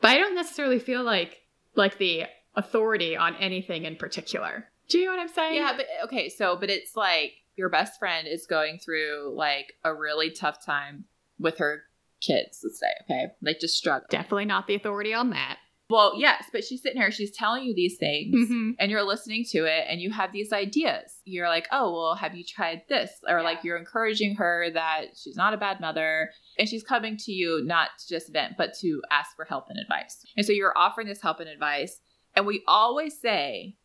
but 0.01 0.11
I 0.11 0.19
don't 0.19 0.35
necessarily 0.35 0.79
feel 0.79 1.03
like 1.03 1.43
like 1.75 1.99
the 1.99 2.25
authority 2.57 3.17
on 3.17 3.35
anything 3.37 3.85
in 3.85 3.97
particular. 3.97 4.69
Do 4.89 4.99
you 4.99 5.07
know 5.07 5.13
what 5.13 5.21
I'm 5.21 5.29
saying? 5.29 5.57
Yeah, 5.57 5.77
but 5.77 5.87
okay, 6.05 6.29
so 6.29 6.57
but 6.57 6.71
it's 6.71 6.95
like 6.97 7.33
your 7.57 7.69
best 7.69 7.99
friend 7.99 8.29
is 8.29 8.47
going 8.47 8.79
through 8.79 9.33
like 9.35 9.75
a 9.85 9.95
really 9.95 10.31
tough 10.31 10.65
time 10.65 11.05
with 11.39 11.59
her 11.59 11.85
kids, 12.21 12.61
let's 12.65 12.81
say, 12.81 12.87
okay? 13.03 13.33
Like 13.43 13.61
just 13.61 13.77
struggle. 13.77 14.07
Definitely 14.11 14.47
not 14.47 14.67
the 14.67 14.75
authority 14.75 15.15
on 15.15 15.31
that. 15.31 15.59
Well, 15.91 16.15
yes, 16.17 16.47
but 16.53 16.65
she's 16.65 16.83
sitting 16.83 17.01
here, 17.01 17.11
she's 17.11 17.31
telling 17.31 17.65
you 17.65 17.75
these 17.75 17.99
things. 17.99 18.35
Mm-hmm. 18.35 18.71
and 18.79 18.91
you're 18.91 19.03
listening 19.03 19.45
to 19.51 19.65
it 19.65 19.85
and 19.89 20.01
you 20.01 20.11
have 20.11 20.33
these 20.33 20.53
ideas. 20.53 21.13
You're 21.25 21.49
like, 21.49 21.69
oh, 21.71 21.93
well, 21.93 22.15
have 22.15 22.35
you 22.35 22.45
tried 22.45 22.83
this? 22.89 23.11
Or 23.29 23.43
like 23.43 23.65
you're 23.65 23.77
encouraging 23.77 24.37
her 24.37 24.71
that 24.73 25.17
she's 25.17 25.37
not 25.37 25.55
a 25.55 25.59
bad 25.59 25.81
mother 25.81 26.31
and 26.59 26.69
she's 26.69 26.83
coming 26.83 27.17
to 27.19 27.33
you 27.33 27.63
not 27.65 27.91
to 27.99 28.09
just 28.09 28.33
vent, 28.33 28.55
but 28.57 28.75
to 28.81 29.03
ask 29.11 29.37
for 29.37 29.45
help 29.45 29.67
and 29.69 29.79
advice. 29.79 30.25
And 30.37 30.47
so 30.47 30.53
you're 30.53 30.77
offering 30.77 31.07
this 31.07 31.23
help 31.23 31.41
and 31.41 31.49
advice. 31.49 32.01
And 32.35 32.47
we 32.47 32.63
always 32.67 33.21
say, 33.21 33.77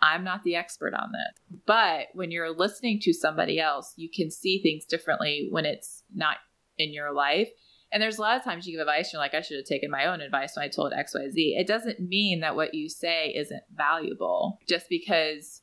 I'm 0.00 0.24
not 0.24 0.42
the 0.42 0.56
expert 0.56 0.94
on 0.94 1.12
this. 1.12 1.60
But 1.66 2.08
when 2.12 2.30
you're 2.30 2.54
listening 2.54 3.00
to 3.02 3.12
somebody 3.12 3.58
else, 3.58 3.94
you 3.96 4.10
can 4.14 4.30
see 4.30 4.60
things 4.62 4.84
differently 4.84 5.48
when 5.50 5.64
it's 5.64 6.02
not 6.14 6.36
in 6.78 6.92
your 6.92 7.12
life. 7.12 7.48
And 7.92 8.02
there's 8.02 8.18
a 8.18 8.22
lot 8.22 8.36
of 8.36 8.42
times 8.44 8.66
you 8.66 8.72
give 8.72 8.80
advice, 8.80 9.12
you're 9.12 9.20
like, 9.20 9.34
I 9.34 9.40
should 9.40 9.56
have 9.58 9.66
taken 9.66 9.90
my 9.90 10.06
own 10.06 10.20
advice 10.20 10.56
when 10.56 10.64
I 10.64 10.68
told 10.68 10.92
XYZ. 10.92 11.32
It 11.58 11.66
doesn't 11.66 12.00
mean 12.00 12.40
that 12.40 12.56
what 12.56 12.74
you 12.74 12.88
say 12.88 13.32
isn't 13.34 13.62
valuable 13.74 14.58
just 14.68 14.88
because 14.88 15.62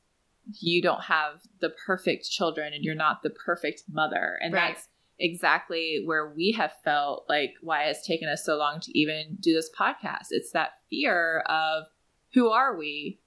you 0.60 0.82
don't 0.82 1.04
have 1.04 1.42
the 1.60 1.70
perfect 1.86 2.30
children 2.30 2.74
and 2.74 2.84
you're 2.84 2.96
not 2.96 3.24
the 3.24 3.30
perfect 3.30 3.84
mother. 3.92 4.38
And 4.42 4.54
Right. 4.54 4.76
that's 4.76 4.88
exactly 5.20 6.02
where 6.06 6.34
we 6.34 6.52
have 6.54 6.74
felt 6.84 7.26
like 7.30 7.54
why 7.62 7.84
it's 7.84 8.06
taken 8.06 8.28
us 8.28 8.46
so 8.46 8.56
long 8.56 8.80
to 8.82 8.98
even 8.98 9.38
do 9.40 9.54
this 9.54 9.70
podcast. 9.78 10.28
It's 10.32 10.52
that 10.52 10.72
fear 10.90 11.40
of 11.42 11.86
who 12.34 12.50
are 12.50 12.76
we? 12.78 13.20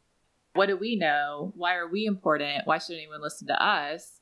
What 0.55 0.67
do 0.67 0.77
we 0.77 0.97
know? 0.97 1.53
Why 1.55 1.75
are 1.77 1.89
we 1.89 2.07
important? 2.07 2.67
Why 2.67 2.79
should 2.79 2.97
anyone 2.97 3.23
listen 3.23 3.47
to 3.49 3.63
us? 3.63 4.21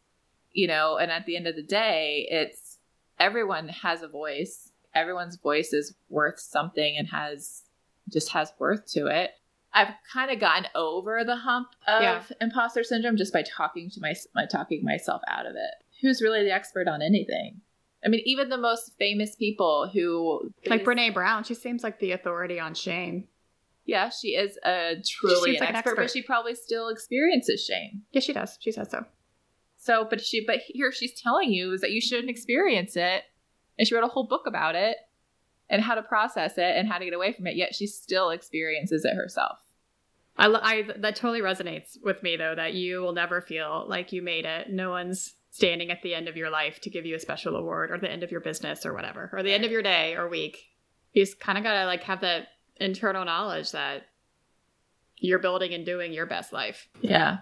You 0.53 0.69
know, 0.69 0.99
and 0.99 1.11
at 1.11 1.27
the 1.27 1.37
end 1.37 1.47
of 1.47 1.57
the 1.57 1.63
day, 1.63 2.27
it's 2.31 2.64
everyone 3.19 3.69
has 3.69 4.03
a 4.03 4.09
voice. 4.09 4.71
Everyone's 4.95 5.37
voice 5.37 5.73
is 5.73 5.95
worth 6.09 6.39
something 6.41 6.97
and 6.97 7.09
has 7.09 7.63
just 8.13 8.31
has 8.31 8.53
worth 8.59 8.87
to 8.93 9.07
it. 9.07 9.31
I've 9.73 9.93
kind 10.13 10.31
of 10.31 10.39
gotten 10.39 10.67
over 10.77 11.25
the 11.25 11.37
hump 11.37 11.69
of 11.89 12.03
Yeah. 12.03 12.23
imposter 12.41 12.85
syndrome 12.85 13.17
just 13.17 13.33
by 13.33 13.43
talking 13.43 13.91
to 13.91 14.01
my, 14.01 14.15
my 14.35 14.47
talking 14.47 14.85
myself 14.85 15.21
out 15.27 15.47
of 15.47 15.57
it. 15.57 15.75
Who's 16.01 16.23
really 16.23 16.45
the 16.45 16.53
expert 16.53 16.87
on 16.87 17.03
anything? 17.03 17.61
I 18.05 18.09
mean, 18.09 18.21
even 18.25 18.51
the 18.51 18.59
most 18.59 18.93
famous 18.99 19.35
people 19.35 19.91
who 19.93 20.53
Like 20.67 20.85
Brene 20.85 21.13
Brown, 21.15 21.43
she 21.43 21.55
seems 21.55 21.83
like 21.83 21.99
the 21.99 22.13
authority 22.13 22.61
on 22.61 22.75
shame. 22.75 23.27
Yeah, 23.87 24.11
she 24.11 24.29
is 24.29 24.59
a 24.65 24.97
truly 25.05 25.57
an, 25.57 25.61
like 25.61 25.71
an 25.71 25.77
expert, 25.77 25.97
but 25.97 26.11
she 26.11 26.23
probably 26.23 26.55
still 26.55 26.89
experiences 26.89 27.65
shame. 27.65 28.03
Yeah, 28.13 28.21
she 28.21 28.33
does. 28.33 28.57
She 28.61 28.71
says 28.73 28.91
so. 28.91 29.05
So, 29.85 30.07
but 30.09 30.25
she, 30.25 30.43
but 30.47 30.61
here 30.67 30.91
she's 30.91 31.21
telling 31.21 31.53
you 31.53 31.73
is 31.73 31.83
that 31.83 31.91
you 31.91 32.01
shouldn't 32.01 32.31
experience 32.31 32.97
it, 32.97 33.25
and 33.79 33.87
she 33.87 33.95
wrote 33.95 34.05
a 34.05 34.09
whole 34.09 34.27
book 34.27 34.47
about 34.47 34.75
it 34.75 34.97
and 35.69 35.83
how 35.83 35.95
to 35.95 36.03
process 36.03 36.57
it 36.57 36.77
and 36.77 36.89
how 36.89 36.99
to 36.99 37.05
get 37.05 37.13
away 37.13 37.35
from 37.35 37.47
it. 37.47 37.55
Yet 37.55 37.75
she 37.75 37.87
still 37.87 38.31
experiences 38.31 39.05
it 39.05 39.15
herself. 39.15 39.59
I, 40.39 40.47
I 40.47 40.83
that 40.97 41.17
totally 41.17 41.43
resonates 41.43 41.99
with 42.03 42.23
me 42.23 42.37
though 42.37 42.55
that 42.55 42.73
you 42.73 43.03
will 43.03 43.13
never 43.13 43.43
feel 43.43 43.85
like 43.87 44.11
you 44.11 44.23
made 44.23 44.47
it. 44.47 44.71
No 44.71 44.89
one's 44.89 45.35
standing 45.51 45.91
at 45.91 46.01
the 46.03 46.15
end 46.15 46.29
of 46.29 46.37
your 46.37 46.51
life 46.51 46.81
to 46.81 46.91
give 46.91 47.05
you 47.05 47.15
a 47.15 47.21
special 47.21 47.55
award 47.55 47.91
or 47.91 47.99
the 47.99 48.11
end 48.11 48.23
of 48.23 48.31
your 48.33 48.41
business 48.41 48.87
or 48.87 48.95
whatever 48.95 49.31
or 49.35 49.43
the 49.43 49.53
end 49.53 49.67
of 49.67 49.71
your 49.71 49.83
day 49.83 50.17
or 50.17 50.29
week. 50.31 50.59
You 51.13 51.23
just 51.23 51.39
kind 51.39 51.59
of 51.59 51.63
gotta 51.63 51.85
like 51.85 52.05
have 52.05 52.23
that 52.23 52.49
internal 52.77 53.25
knowledge 53.25 53.73
that 53.73 54.05
you're 55.19 55.39
building 55.39 55.75
and 55.75 55.85
doing 55.85 56.15
your 56.15 56.27
best 56.27 56.55
life. 56.55 56.89
Yeah. 57.03 57.39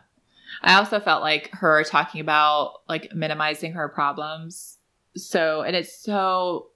I 0.63 0.75
also 0.75 1.01
felt 1.01 1.23
like 1.23 1.51
her 1.53 1.83
talking 1.85 2.21
about 2.21 2.83
like 2.89 3.15
minimizing 3.15 3.73
her 3.73 3.89
problems. 3.89 4.79
So, 5.17 5.63
and 5.63 5.77
it's 5.77 6.03
so 6.03 6.69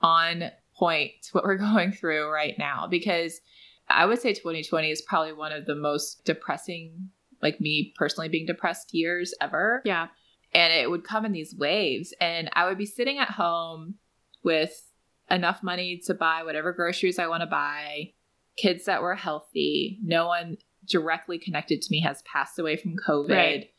on 0.00 0.50
point 0.76 1.12
to 1.22 1.30
what 1.32 1.44
we're 1.44 1.56
going 1.72 1.92
through 1.92 2.30
right 2.30 2.54
now 2.58 2.86
because 2.88 3.40
I 3.88 4.06
would 4.06 4.20
say 4.20 4.32
2020 4.32 4.90
is 4.90 5.02
probably 5.02 5.32
one 5.32 5.52
of 5.52 5.66
the 5.66 5.74
most 5.74 6.24
depressing, 6.24 7.10
like 7.42 7.60
me 7.60 7.92
personally 7.96 8.28
being 8.28 8.46
depressed 8.46 8.94
years 8.94 9.34
ever. 9.40 9.82
Yeah. 9.84 10.08
And 10.54 10.72
it 10.72 10.90
would 10.90 11.04
come 11.04 11.24
in 11.24 11.32
these 11.32 11.54
waves. 11.54 12.14
And 12.20 12.50
I 12.52 12.66
would 12.66 12.78
be 12.78 12.86
sitting 12.86 13.18
at 13.18 13.30
home 13.30 13.94
with 14.42 14.84
enough 15.30 15.62
money 15.62 16.00
to 16.06 16.14
buy 16.14 16.42
whatever 16.42 16.72
groceries 16.72 17.18
I 17.18 17.26
want 17.26 17.42
to 17.42 17.46
buy, 17.46 18.12
kids 18.56 18.84
that 18.84 19.02
were 19.02 19.14
healthy. 19.14 19.98
No 20.02 20.26
one 20.26 20.58
directly 20.86 21.38
connected 21.38 21.82
to 21.82 21.90
me 21.90 22.00
has 22.00 22.22
passed 22.22 22.58
away 22.58 22.76
from 22.76 22.96
COVID. 22.96 23.30
Right. 23.30 23.70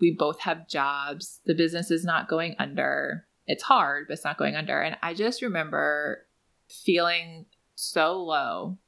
We 0.00 0.12
both 0.12 0.40
have 0.40 0.68
jobs. 0.68 1.40
The 1.46 1.54
business 1.54 1.90
is 1.90 2.04
not 2.04 2.28
going 2.28 2.56
under. 2.58 3.26
It's 3.46 3.62
hard, 3.62 4.06
but 4.08 4.14
it's 4.14 4.24
not 4.24 4.38
going 4.38 4.56
under. 4.56 4.80
And 4.80 4.96
I 5.02 5.14
just 5.14 5.42
remember 5.42 6.26
feeling 6.68 7.46
so 7.74 8.22
low, 8.22 8.78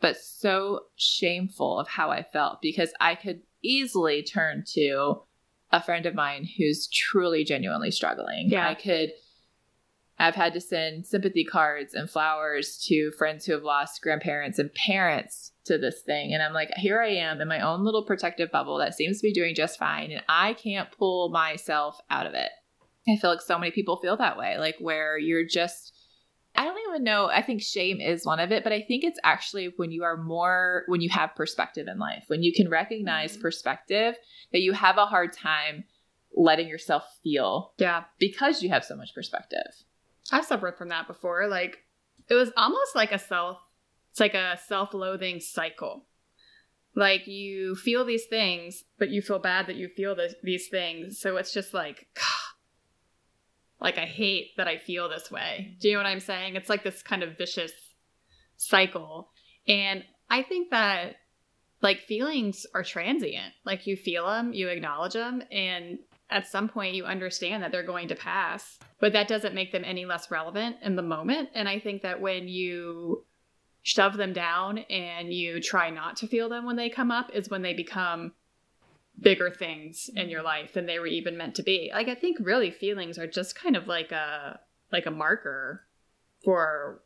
but 0.00 0.16
so 0.18 0.82
shameful 0.96 1.78
of 1.78 1.88
how 1.88 2.10
I 2.10 2.22
felt 2.22 2.60
because 2.60 2.92
I 3.00 3.14
could 3.14 3.40
easily 3.62 4.22
turn 4.22 4.64
to 4.74 5.22
a 5.70 5.82
friend 5.82 6.04
of 6.06 6.14
mine 6.14 6.46
who's 6.58 6.86
truly 6.88 7.44
genuinely 7.44 7.90
struggling. 7.90 8.50
Yeah. 8.50 8.68
I 8.68 8.74
could 8.74 9.12
I've 10.18 10.34
had 10.34 10.52
to 10.52 10.60
send 10.60 11.06
sympathy 11.06 11.44
cards 11.44 11.94
and 11.94 12.08
flowers 12.08 12.78
to 12.86 13.10
friends 13.12 13.44
who 13.44 13.52
have 13.52 13.64
lost 13.64 14.02
grandparents 14.02 14.58
and 14.58 14.72
parents 14.72 15.51
to 15.64 15.78
this 15.78 16.02
thing. 16.04 16.34
And 16.34 16.42
I'm 16.42 16.52
like, 16.52 16.70
here 16.76 17.00
I 17.00 17.10
am 17.10 17.40
in 17.40 17.48
my 17.48 17.60
own 17.60 17.84
little 17.84 18.04
protective 18.04 18.50
bubble 18.50 18.78
that 18.78 18.94
seems 18.94 19.18
to 19.20 19.26
be 19.26 19.32
doing 19.32 19.54
just 19.54 19.78
fine. 19.78 20.10
And 20.10 20.22
I 20.28 20.54
can't 20.54 20.90
pull 20.90 21.30
myself 21.30 22.00
out 22.10 22.26
of 22.26 22.34
it. 22.34 22.50
I 23.08 23.16
feel 23.16 23.30
like 23.30 23.40
so 23.40 23.58
many 23.58 23.70
people 23.72 23.96
feel 23.96 24.16
that 24.16 24.36
way, 24.38 24.58
like 24.58 24.76
where 24.78 25.18
you're 25.18 25.44
just, 25.46 25.92
I 26.54 26.64
don't 26.64 26.78
even 26.88 27.02
know. 27.04 27.26
I 27.26 27.42
think 27.42 27.62
shame 27.62 28.00
is 28.00 28.24
one 28.26 28.38
of 28.38 28.52
it, 28.52 28.62
but 28.62 28.72
I 28.72 28.82
think 28.82 29.02
it's 29.04 29.18
actually 29.24 29.72
when 29.76 29.90
you 29.90 30.04
are 30.04 30.16
more, 30.16 30.84
when 30.86 31.00
you 31.00 31.08
have 31.10 31.34
perspective 31.34 31.88
in 31.88 31.98
life, 31.98 32.24
when 32.28 32.42
you 32.42 32.52
can 32.52 32.68
recognize 32.68 33.36
Mhm. 33.36 33.40
perspective, 33.40 34.16
that 34.52 34.60
you 34.60 34.72
have 34.72 34.98
a 34.98 35.06
hard 35.06 35.32
time 35.32 35.84
letting 36.36 36.68
yourself 36.68 37.04
feel 37.22 37.74
Yeah. 37.78 38.04
because 38.18 38.62
you 38.62 38.68
have 38.70 38.84
so 38.84 38.96
much 38.96 39.14
perspective. 39.14 39.66
I've 40.30 40.44
suffered 40.46 40.76
from 40.78 40.88
that 40.90 41.06
before. 41.08 41.48
Like 41.48 41.78
it 42.28 42.34
was 42.34 42.52
almost 42.56 42.94
like 42.94 43.10
a 43.12 43.18
self 43.18 43.58
it's 44.12 44.20
like 44.20 44.34
a 44.34 44.58
self-loathing 44.68 45.40
cycle. 45.40 46.04
like 46.94 47.26
you 47.26 47.74
feel 47.74 48.04
these 48.04 48.26
things, 48.26 48.84
but 48.98 49.08
you 49.08 49.22
feel 49.22 49.38
bad 49.38 49.66
that 49.66 49.76
you 49.76 49.88
feel 49.88 50.14
this, 50.14 50.34
these 50.42 50.68
things. 50.68 51.18
So 51.18 51.38
it's 51.38 51.54
just 51.54 51.72
like, 51.72 52.06
like 53.80 53.96
I 53.96 54.04
hate 54.04 54.50
that 54.58 54.68
I 54.68 54.76
feel 54.76 55.08
this 55.08 55.30
way. 55.30 55.78
Do 55.80 55.88
you 55.88 55.94
know 55.94 56.00
what 56.00 56.10
I'm 56.10 56.20
saying? 56.20 56.56
It's 56.56 56.68
like 56.68 56.84
this 56.84 57.02
kind 57.02 57.22
of 57.22 57.38
vicious 57.38 57.72
cycle. 58.58 59.30
And 59.66 60.04
I 60.28 60.42
think 60.42 60.68
that 60.70 61.16
like 61.80 62.00
feelings 62.00 62.66
are 62.74 62.84
transient. 62.84 63.54
Like 63.64 63.86
you 63.86 63.96
feel 63.96 64.26
them, 64.26 64.52
you 64.52 64.68
acknowledge 64.68 65.14
them, 65.14 65.42
and 65.50 65.98
at 66.28 66.46
some 66.46 66.68
point 66.68 66.94
you 66.94 67.06
understand 67.06 67.62
that 67.62 67.72
they're 67.72 67.82
going 67.82 68.08
to 68.08 68.14
pass. 68.14 68.78
But 69.00 69.14
that 69.14 69.26
doesn't 69.26 69.54
make 69.54 69.72
them 69.72 69.84
any 69.86 70.04
less 70.04 70.30
relevant 70.30 70.76
in 70.82 70.96
the 70.96 71.02
moment. 71.02 71.48
And 71.54 71.66
I 71.66 71.78
think 71.78 72.02
that 72.02 72.20
when 72.20 72.46
you 72.46 73.24
shove 73.82 74.16
them 74.16 74.32
down 74.32 74.78
and 74.78 75.32
you 75.32 75.60
try 75.60 75.90
not 75.90 76.16
to 76.16 76.26
feel 76.26 76.48
them 76.48 76.64
when 76.64 76.76
they 76.76 76.88
come 76.88 77.10
up 77.10 77.30
is 77.34 77.50
when 77.50 77.62
they 77.62 77.74
become 77.74 78.32
bigger 79.20 79.50
things 79.50 80.08
in 80.14 80.28
your 80.28 80.42
life 80.42 80.72
than 80.72 80.86
they 80.86 80.98
were 80.98 81.06
even 81.06 81.36
meant 81.36 81.54
to 81.56 81.62
be. 81.62 81.90
Like 81.92 82.08
I 82.08 82.14
think 82.14 82.38
really 82.40 82.70
feelings 82.70 83.18
are 83.18 83.26
just 83.26 83.54
kind 83.54 83.76
of 83.76 83.86
like 83.86 84.12
a 84.12 84.60
like 84.92 85.06
a 85.06 85.10
marker 85.10 85.84
for 86.44 87.02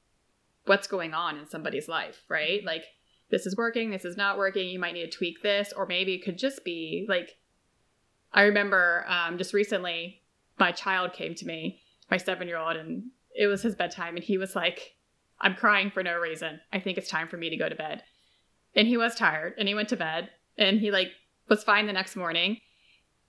what's 0.67 0.87
going 0.87 1.15
on 1.15 1.39
in 1.39 1.49
somebody's 1.49 1.89
life, 1.89 2.25
right? 2.29 2.65
Like 2.65 2.85
this 3.31 3.47
is 3.47 3.57
working, 3.57 3.91
this 3.91 4.05
is 4.05 4.17
not 4.17 4.39
working, 4.39 4.69
you 4.69 4.79
might 4.79 4.95
need 4.95 5.11
to 5.11 5.17
tweak 5.17 5.43
this 5.43 5.73
or 5.73 5.87
maybe 5.87 6.15
it 6.15 6.25
could 6.25 6.39
just 6.39 6.65
be 6.65 7.07
like 7.09 7.39
I 8.33 8.43
remember 8.43 9.07
um, 9.09 9.39
just 9.39 9.55
recently 9.55 10.23
my 10.59 10.73
child 10.73 11.13
came 11.13 11.35
to 11.37 11.47
me, 11.47 11.81
my 12.11 12.19
7-year-old 12.19 12.77
and 12.77 13.05
it 13.35 13.47
was 13.47 13.63
his 13.63 13.75
bedtime 13.75 14.17
and 14.17 14.25
he 14.25 14.37
was 14.37 14.55
like 14.55 14.96
I'm 15.41 15.55
crying 15.55 15.91
for 15.91 16.03
no 16.03 16.17
reason. 16.19 16.61
I 16.73 16.81
think 16.81 16.99
it's 16.99 17.11
time 17.11 17.29
for 17.29 17.37
me 17.37 17.51
to 17.51 17.57
go 17.57 17.69
to 17.69 17.75
bed. 17.75 18.03
And 18.75 18.89
he 18.89 18.97
was 18.97 19.15
tired 19.15 19.55
and 19.59 19.69
he 19.69 19.75
went 19.75 19.89
to 19.91 19.97
bed 19.97 20.31
and 20.59 20.81
he 20.81 20.91
like 20.91 21.13
was 21.49 21.65
fine 21.65 21.87
the 21.87 21.93
next 21.93 22.17
morning. 22.17 22.61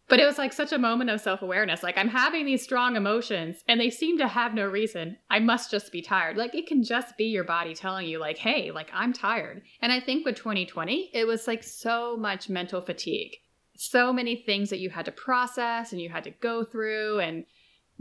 But 0.09 0.21
it 0.21 0.25
was 0.25 0.37
like 0.37 0.53
such 0.53 0.71
a 0.71 0.77
moment 0.77 1.09
of 1.09 1.19
self 1.19 1.41
awareness. 1.41 1.83
Like, 1.83 1.97
I'm 1.97 2.07
having 2.07 2.45
these 2.45 2.63
strong 2.63 2.95
emotions 2.95 3.63
and 3.67 3.79
they 3.79 3.89
seem 3.89 4.17
to 4.19 4.27
have 4.27 4.53
no 4.53 4.65
reason. 4.65 5.17
I 5.29 5.39
must 5.39 5.69
just 5.69 5.91
be 5.91 6.01
tired. 6.01 6.37
Like, 6.37 6.55
it 6.55 6.65
can 6.65 6.81
just 6.81 7.17
be 7.17 7.25
your 7.25 7.43
body 7.43 7.75
telling 7.75 8.07
you, 8.07 8.17
like, 8.17 8.37
hey, 8.37 8.71
like, 8.71 8.89
I'm 8.93 9.11
tired. 9.11 9.63
And 9.81 9.91
I 9.91 9.99
think 9.99 10.25
with 10.25 10.37
2020, 10.37 11.11
it 11.13 11.27
was 11.27 11.45
like 11.45 11.61
so 11.61 12.15
much 12.15 12.47
mental 12.47 12.79
fatigue. 12.79 13.35
So 13.75 14.13
many 14.13 14.37
things 14.37 14.69
that 14.69 14.79
you 14.79 14.89
had 14.89 15.05
to 15.05 15.11
process 15.11 15.91
and 15.91 16.01
you 16.01 16.09
had 16.09 16.23
to 16.23 16.31
go 16.31 16.63
through. 16.63 17.19
And 17.19 17.45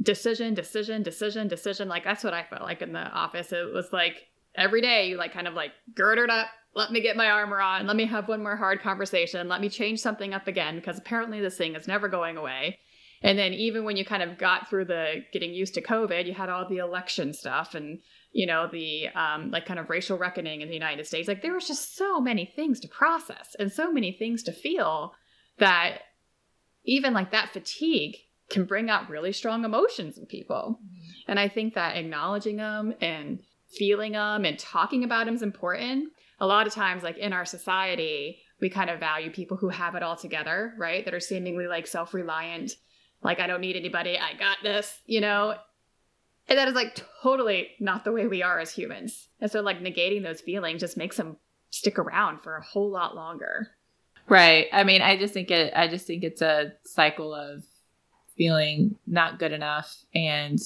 decision, 0.00 0.54
decision, 0.54 1.02
decision, 1.02 1.48
decision. 1.48 1.88
Like 1.88 2.04
that's 2.04 2.24
what 2.24 2.34
I 2.34 2.42
felt 2.44 2.62
like 2.62 2.82
in 2.82 2.92
the 2.92 3.00
office. 3.00 3.52
It 3.52 3.72
was 3.72 3.92
like 3.92 4.26
every 4.54 4.80
day 4.80 5.08
you 5.08 5.16
like 5.16 5.32
kind 5.32 5.48
of 5.48 5.54
like 5.54 5.72
girded 5.94 6.30
up, 6.30 6.48
let 6.74 6.92
me 6.92 7.00
get 7.00 7.16
my 7.16 7.30
armor 7.30 7.60
on, 7.60 7.86
let 7.86 7.96
me 7.96 8.06
have 8.06 8.28
one 8.28 8.42
more 8.42 8.56
hard 8.56 8.80
conversation, 8.80 9.48
let 9.48 9.60
me 9.60 9.68
change 9.68 10.00
something 10.00 10.34
up 10.34 10.46
again, 10.46 10.76
because 10.76 10.98
apparently 10.98 11.40
this 11.40 11.56
thing 11.56 11.74
is 11.74 11.88
never 11.88 12.08
going 12.08 12.36
away. 12.36 12.78
And 13.22 13.38
then 13.38 13.54
even 13.54 13.84
when 13.84 13.96
you 13.96 14.04
kind 14.04 14.22
of 14.22 14.36
got 14.36 14.68
through 14.68 14.84
the 14.86 15.24
getting 15.32 15.54
used 15.54 15.74
to 15.74 15.82
COVID, 15.82 16.26
you 16.26 16.34
had 16.34 16.50
all 16.50 16.68
the 16.68 16.78
election 16.78 17.32
stuff 17.32 17.74
and 17.74 18.00
you 18.32 18.46
know 18.46 18.68
the 18.70 19.08
um, 19.08 19.50
like 19.50 19.64
kind 19.64 19.80
of 19.80 19.88
racial 19.88 20.18
reckoning 20.18 20.60
in 20.60 20.68
the 20.68 20.74
United 20.74 21.06
States. 21.06 21.26
Like 21.26 21.40
there 21.40 21.54
was 21.54 21.66
just 21.66 21.96
so 21.96 22.20
many 22.20 22.44
things 22.44 22.78
to 22.80 22.88
process 22.88 23.56
and 23.58 23.72
so 23.72 23.90
many 23.90 24.12
things 24.12 24.42
to 24.42 24.52
feel 24.52 25.14
that 25.58 26.00
even 26.84 27.14
like 27.14 27.32
that 27.32 27.52
fatigue 27.52 28.16
can 28.50 28.64
bring 28.64 28.90
out 28.90 29.08
really 29.08 29.32
strong 29.32 29.64
emotions 29.64 30.18
in 30.18 30.26
people. 30.26 30.78
Mm-hmm. 30.80 31.30
And 31.30 31.40
I 31.40 31.48
think 31.48 31.74
that 31.74 31.96
acknowledging 31.96 32.56
them 32.56 32.94
and 33.00 33.40
feeling 33.68 34.12
them 34.12 34.44
and 34.44 34.58
talking 34.58 35.04
about 35.04 35.26
them 35.26 35.34
is 35.34 35.42
important. 35.42 36.12
A 36.38 36.46
lot 36.46 36.66
of 36.66 36.74
times, 36.74 37.02
like 37.02 37.18
in 37.18 37.32
our 37.32 37.44
society, 37.44 38.38
we 38.60 38.70
kind 38.70 38.90
of 38.90 39.00
value 39.00 39.30
people 39.30 39.56
who 39.56 39.68
have 39.68 39.94
it 39.94 40.02
all 40.02 40.16
together, 40.16 40.74
right? 40.78 41.04
That 41.04 41.14
are 41.14 41.20
seemingly 41.20 41.66
like 41.66 41.86
self 41.86 42.14
reliant, 42.14 42.76
like, 43.22 43.40
I 43.40 43.46
don't 43.46 43.60
need 43.60 43.76
anybody, 43.76 44.18
I 44.18 44.34
got 44.34 44.58
this, 44.62 45.00
you 45.06 45.20
know? 45.20 45.56
And 46.48 46.58
that 46.58 46.68
is 46.68 46.74
like 46.74 47.00
totally 47.22 47.70
not 47.80 48.04
the 48.04 48.12
way 48.12 48.26
we 48.26 48.42
are 48.42 48.60
as 48.60 48.70
humans. 48.70 49.28
And 49.40 49.50
so, 49.50 49.60
like, 49.60 49.80
negating 49.80 50.22
those 50.22 50.40
feelings 50.40 50.80
just 50.80 50.96
makes 50.96 51.16
them 51.16 51.36
stick 51.70 51.98
around 51.98 52.40
for 52.40 52.56
a 52.56 52.62
whole 52.62 52.90
lot 52.90 53.16
longer. 53.16 53.68
Right. 54.28 54.66
I 54.72 54.84
mean, 54.84 55.02
I 55.02 55.16
just 55.16 55.34
think 55.34 55.50
it, 55.50 55.72
I 55.74 55.88
just 55.88 56.06
think 56.06 56.22
it's 56.22 56.42
a 56.42 56.72
cycle 56.84 57.34
of 57.34 57.64
feeling 58.36 58.96
not 59.06 59.38
good 59.38 59.52
enough 59.52 60.04
and 60.14 60.58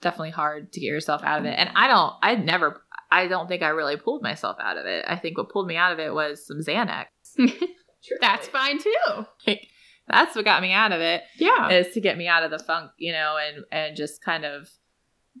definitely 0.00 0.30
hard 0.30 0.72
to 0.72 0.80
get 0.80 0.86
yourself 0.86 1.22
out 1.24 1.40
of 1.40 1.44
it. 1.44 1.54
And 1.58 1.70
I 1.74 1.88
don't, 1.88 2.14
I 2.22 2.36
never, 2.36 2.82
I 3.10 3.26
don't 3.26 3.48
think 3.48 3.62
I 3.62 3.68
really 3.68 3.96
pulled 3.96 4.22
myself 4.22 4.56
out 4.60 4.78
of 4.78 4.86
it. 4.86 5.04
I 5.06 5.16
think 5.16 5.36
what 5.36 5.50
pulled 5.50 5.66
me 5.66 5.76
out 5.76 5.92
of 5.92 5.98
it 5.98 6.14
was 6.14 6.46
some 6.46 6.60
Xanax. 6.60 7.06
That's 8.20 8.48
fine 8.48 8.78
too. 8.78 9.26
Like, 9.46 9.68
that's 10.08 10.34
what 10.34 10.44
got 10.44 10.62
me 10.62 10.72
out 10.72 10.90
of 10.90 11.00
it. 11.00 11.22
Yeah. 11.36 11.68
Is 11.68 11.94
to 11.94 12.00
get 12.00 12.18
me 12.18 12.26
out 12.26 12.42
of 12.42 12.50
the 12.50 12.58
funk, 12.58 12.90
you 12.96 13.12
know, 13.12 13.36
and, 13.36 13.64
and 13.70 13.96
just 13.96 14.22
kind 14.22 14.44
of 14.44 14.68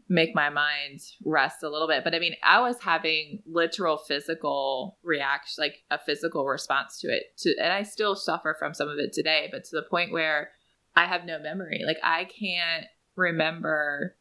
make 0.08 0.34
my 0.34 0.50
mind 0.50 1.00
rest 1.24 1.62
a 1.62 1.68
little 1.68 1.88
bit. 1.88 2.04
But 2.04 2.14
I 2.14 2.18
mean, 2.18 2.34
I 2.42 2.60
was 2.60 2.80
having 2.80 3.42
literal 3.46 3.96
physical 3.96 4.98
reaction, 5.02 5.62
like 5.62 5.82
a 5.90 5.98
physical 5.98 6.46
response 6.46 7.00
to 7.00 7.08
it. 7.08 7.36
To, 7.38 7.54
and 7.60 7.72
I 7.72 7.82
still 7.82 8.14
suffer 8.14 8.54
from 8.58 8.74
some 8.74 8.88
of 8.88 8.98
it 8.98 9.12
today, 9.12 9.48
but 9.50 9.64
to 9.64 9.76
the 9.76 9.82
point 9.82 10.12
where 10.12 10.50
I 10.96 11.06
have 11.06 11.24
no 11.24 11.38
memory. 11.38 11.82
Like 11.86 11.98
I 12.02 12.24
can't 12.24 12.86
remember 13.16 14.16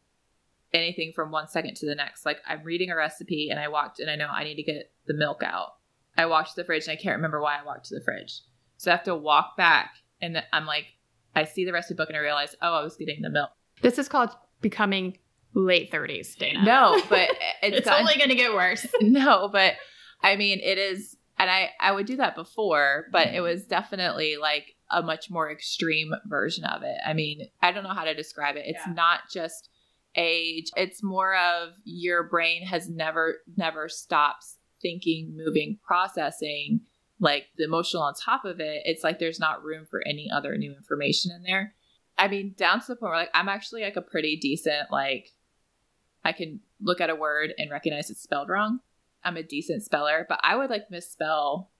anything 0.74 1.12
from 1.14 1.32
one 1.32 1.48
second 1.48 1.76
to 1.78 1.86
the 1.86 1.96
next. 1.96 2.26
Like 2.26 2.40
I'm 2.48 2.64
reading 2.64 2.92
a 2.92 2.96
recipe 2.96 3.50
and 3.50 3.60
I 3.60 3.68
walked 3.68 4.00
and 4.00 4.10
I 4.10 4.16
know 4.16 4.28
I 4.28 4.44
need 4.44 4.56
to 4.56 4.64
get 4.64 4.92
the 5.08 5.14
milk 5.14 5.42
out. 5.44 5.76
I 6.18 6.26
walked 6.26 6.50
to 6.50 6.56
the 6.58 6.66
fridge 6.66 6.88
and 6.88 6.98
I 6.98 7.02
can't 7.02 7.16
remember 7.16 7.42
why 7.42 7.58
I 7.60 7.66
walked 7.66 7.86
to 7.86 7.96
the 7.96 8.04
fridge. 8.04 8.42
So 8.78 8.92
I 8.92 8.96
have 8.96 9.04
to 9.06 9.16
walk 9.16 9.58
back 9.58 9.92
and 10.22 10.44
I'm 10.54 10.66
like, 10.66 10.86
I 11.36 11.46
see 11.46 11.66
the 11.66 11.74
recipe 11.74 11.96
book 11.96 12.10
and 12.10 12.18
I 12.18 12.22
realize, 12.22 12.56
oh, 12.62 12.74
I 12.74 12.84
was 12.84 12.96
getting 12.96 13.22
the 13.22 13.30
milk. 13.30 13.52
This 13.82 13.98
is 13.98 14.10
called 14.10 14.32
becoming 14.62 15.18
late 15.54 15.92
30s, 15.92 16.36
Dana. 16.38 16.64
No, 16.64 17.02
but 17.10 17.30
it's, 17.62 17.78
it's 17.78 17.86
gotten, 17.86 18.02
only 18.02 18.18
going 18.18 18.30
to 18.30 18.36
get 18.36 18.54
worse. 18.54 18.86
No, 19.02 19.50
but 19.52 19.74
I 20.22 20.36
mean, 20.36 20.60
it 20.60 20.78
is, 20.78 21.16
and 21.38 21.50
I 21.50 21.70
I 21.80 21.92
would 21.92 22.06
do 22.06 22.18
that 22.18 22.36
before, 22.36 23.06
but 23.12 23.28
it 23.28 23.42
was 23.42 23.64
definitely 23.64 24.36
like 24.38 24.76
a 24.92 25.02
much 25.02 25.30
more 25.30 25.52
extreme 25.52 26.14
version 26.26 26.64
of 26.64 26.84
it. 26.84 26.98
I 27.06 27.14
mean, 27.14 27.50
I 27.62 27.72
don't 27.72 27.84
know 27.84 27.94
how 27.94 28.06
to 28.06 28.14
describe 28.14 28.56
it. 28.56 28.66
It's 28.66 28.82
yeah. 28.86 28.94
not 28.94 29.22
just 29.32 29.70
age, 30.16 30.72
it's 30.76 31.04
more 31.04 31.36
of 31.36 31.74
your 31.84 32.24
brain 32.24 32.66
has 32.66 32.90
never, 32.90 33.38
never 33.56 33.88
stops 33.88 34.58
thinking, 34.82 35.36
moving, 35.38 35.78
processing, 35.84 36.82
like 37.20 37.46
the 37.58 37.66
emotional 37.66 38.04
on 38.04 38.14
top 38.14 38.46
of 38.46 38.60
it. 38.60 38.82
It's 38.86 39.04
like 39.04 39.20
there's 39.20 39.40
not 39.40 39.64
room 39.64 39.86
for 39.86 40.02
any 40.08 40.30
other 40.32 40.58
new 40.58 40.74
information 40.74 41.32
in 41.32 41.44
there. 41.44 41.76
I 42.18 42.28
mean, 42.28 42.56
down 42.58 42.82
to 42.82 42.88
the 42.88 42.96
point 42.96 43.12
where 43.12 43.20
like 43.20 43.32
I'm 43.34 43.50
actually 43.50 43.84
like 43.84 43.96
a 43.96 44.02
pretty 44.02 44.38
decent, 44.38 44.92
like, 44.92 45.34
I 46.24 46.34
can 46.34 46.60
look 46.82 47.00
at 47.00 47.10
a 47.10 47.16
word 47.16 47.54
and 47.58 47.72
recognize 47.72 48.10
it's 48.10 48.22
spelled 48.22 48.50
wrong. 48.50 48.80
I'm 49.24 49.38
a 49.38 49.44
decent 49.44 49.84
speller, 49.84 50.26
but 50.28 50.40
I 50.44 50.56
would 50.56 50.70
like 50.70 50.92
misspell 50.92 51.72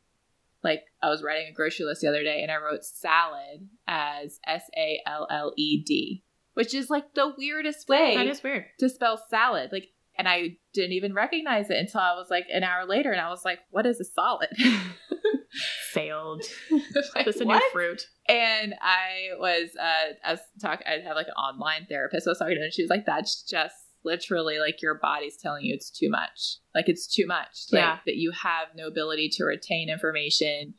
like 0.64 0.84
I 1.02 1.10
was 1.10 1.24
writing 1.24 1.48
a 1.50 1.54
grocery 1.54 1.86
list 1.86 2.02
the 2.02 2.08
other 2.08 2.24
day 2.24 2.42
and 2.42 2.52
I 2.52 2.58
wrote 2.58 2.84
salad 2.84 3.70
as 3.88 4.40
S 4.46 4.64
A 4.76 5.02
L 5.06 5.28
L 5.30 5.54
E 5.58 5.84
D, 5.84 6.24
which 6.54 6.74
is 6.74 6.90
like 6.90 7.14
the 7.14 7.34
weirdest 7.38 7.88
way 7.88 8.16
that 8.16 8.28
is 8.28 8.44
weird 8.44 8.66
to 8.80 8.90
spell 8.90 9.22
salad. 9.30 9.72
Like, 9.72 9.88
and 10.18 10.28
I 10.28 10.58
didn't 10.74 10.94
even 10.94 11.14
recognize 11.14 11.70
it 11.70 11.78
until 11.78 12.02
I 12.02 12.14
was 12.16 12.28
like 12.30 12.46
an 12.54 12.64
hour 12.64 12.86
later, 12.86 13.12
and 13.12 13.22
I 13.22 13.30
was 13.30 13.46
like, 13.46 13.60
"What 13.72 13.86
is 13.86 14.00
a 14.00 14.06
salad?" 14.06 14.50
Failed. 15.92 16.44
like, 17.16 17.26
Just 17.26 17.42
a 17.42 17.46
new 17.46 17.60
fruit. 17.72 18.06
And 18.28 18.76
I 18.82 19.30
was, 19.40 19.70
uh, 19.80 20.14
I 20.24 20.32
was 20.32 20.42
talking. 20.62 20.86
I 20.86 21.00
had 21.00 21.14
like 21.14 21.28
an 21.28 21.34
online 21.34 21.88
therapist. 21.90 22.26
So 22.26 22.30
I 22.30 22.34
was 22.34 22.40
talking 22.40 22.56
to 22.56 22.60
her, 22.60 22.66
and 22.66 22.74
she 22.74 22.84
was 22.84 22.90
like, 22.90 23.06
"That's 23.06 23.44
just 23.44 23.76
literally 24.04 24.60
like 24.60 24.82
your 24.82 24.96
body's 24.96 25.38
telling 25.38 25.66
you 25.66 25.74
it's 25.74 25.90
too 25.90 26.10
much. 26.10 26.58
Like 26.74 26.88
it's 26.90 27.08
too 27.08 27.26
much. 27.28 27.66
Like, 27.72 27.82
yeah. 27.82 27.98
That 28.06 28.16
you 28.16 28.32
have 28.32 28.70
no 28.76 28.88
ability 28.88 29.30
to 29.34 29.46
retain 29.46 29.90
information 29.90 30.76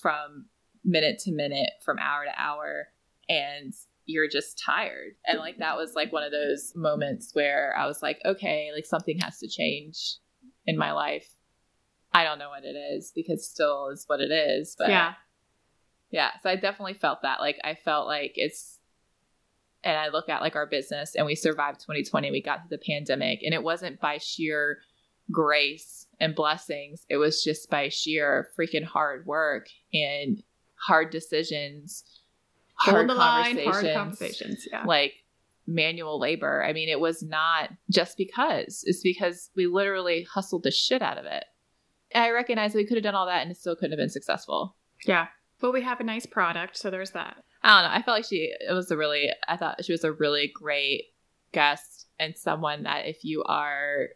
from 0.00 0.46
minute 0.84 1.18
to 1.20 1.32
minute, 1.32 1.70
from 1.84 1.98
hour 1.98 2.24
to 2.24 2.40
hour, 2.40 2.88
and 3.28 3.72
you're 4.06 4.28
just 4.28 4.58
tired. 4.58 5.14
And 5.26 5.38
like 5.38 5.58
that 5.58 5.76
was 5.76 5.94
like 5.94 6.12
one 6.12 6.22
of 6.22 6.32
those 6.32 6.72
moments 6.74 7.30
where 7.34 7.74
I 7.76 7.86
was 7.86 8.02
like, 8.02 8.20
okay, 8.24 8.70
like 8.74 8.86
something 8.86 9.18
has 9.18 9.38
to 9.38 9.48
change 9.48 10.16
in 10.66 10.76
my 10.76 10.92
life. 10.92 11.28
I 12.12 12.24
don't 12.24 12.38
know 12.38 12.48
what 12.48 12.64
it 12.64 12.76
is 12.76 13.12
because 13.14 13.48
still 13.48 13.88
is 13.90 14.04
what 14.06 14.20
it 14.20 14.32
is. 14.32 14.74
But 14.76 14.88
yeah. 14.88 15.14
Yeah. 16.10 16.30
So 16.42 16.50
I 16.50 16.56
definitely 16.56 16.94
felt 16.94 17.22
that. 17.22 17.38
Like 17.38 17.58
I 17.62 17.76
felt 17.76 18.08
like 18.08 18.32
it's 18.34 18.79
and 19.82 19.96
I 19.96 20.08
look 20.08 20.28
at 20.28 20.42
like 20.42 20.56
our 20.56 20.66
business 20.66 21.14
and 21.14 21.26
we 21.26 21.34
survived 21.34 21.80
2020, 21.80 22.30
we 22.30 22.42
got 22.42 22.60
through 22.60 22.76
the 22.76 22.84
pandemic, 22.84 23.40
and 23.42 23.54
it 23.54 23.62
wasn't 23.62 24.00
by 24.00 24.18
sheer 24.18 24.78
grace 25.30 26.06
and 26.18 26.34
blessings. 26.34 27.04
It 27.08 27.16
was 27.16 27.42
just 27.42 27.70
by 27.70 27.88
sheer 27.88 28.48
freaking 28.58 28.84
hard 28.84 29.26
work 29.26 29.68
and 29.92 30.42
hard 30.74 31.10
decisions, 31.10 32.04
hard 32.74 33.08
conversations, 33.08 33.56
line, 33.56 33.72
hard 33.72 33.94
conversations, 33.94 34.68
yeah. 34.70 34.84
Like 34.84 35.14
manual 35.66 36.18
labor. 36.18 36.64
I 36.64 36.72
mean, 36.72 36.88
it 36.88 37.00
was 37.00 37.22
not 37.22 37.70
just 37.90 38.16
because. 38.16 38.82
It's 38.84 39.02
because 39.02 39.50
we 39.54 39.66
literally 39.66 40.24
hustled 40.24 40.64
the 40.64 40.70
shit 40.70 41.02
out 41.02 41.18
of 41.18 41.26
it. 41.26 41.44
I 42.14 42.30
recognize 42.30 42.74
we 42.74 42.86
could 42.86 42.96
have 42.96 43.04
done 43.04 43.14
all 43.14 43.26
that 43.26 43.42
and 43.42 43.50
it 43.50 43.56
still 43.56 43.76
couldn't 43.76 43.92
have 43.92 43.98
been 43.98 44.10
successful. 44.10 44.76
Yeah. 45.06 45.28
But 45.60 45.72
we 45.72 45.82
have 45.82 46.00
a 46.00 46.04
nice 46.04 46.26
product, 46.26 46.76
so 46.76 46.90
there's 46.90 47.12
that. 47.12 47.36
I 47.62 47.82
don't 47.82 47.90
know. 47.90 47.96
I 47.96 48.02
felt 48.02 48.18
like 48.18 48.24
she 48.24 48.54
it 48.68 48.72
was 48.72 48.90
a 48.90 48.96
really 48.96 49.30
I 49.48 49.56
thought 49.56 49.84
she 49.84 49.92
was 49.92 50.04
a 50.04 50.12
really 50.12 50.50
great 50.54 51.04
guest 51.52 52.06
and 52.18 52.36
someone 52.36 52.84
that 52.84 53.06
if 53.06 53.24
you 53.24 53.42
are 53.44 54.08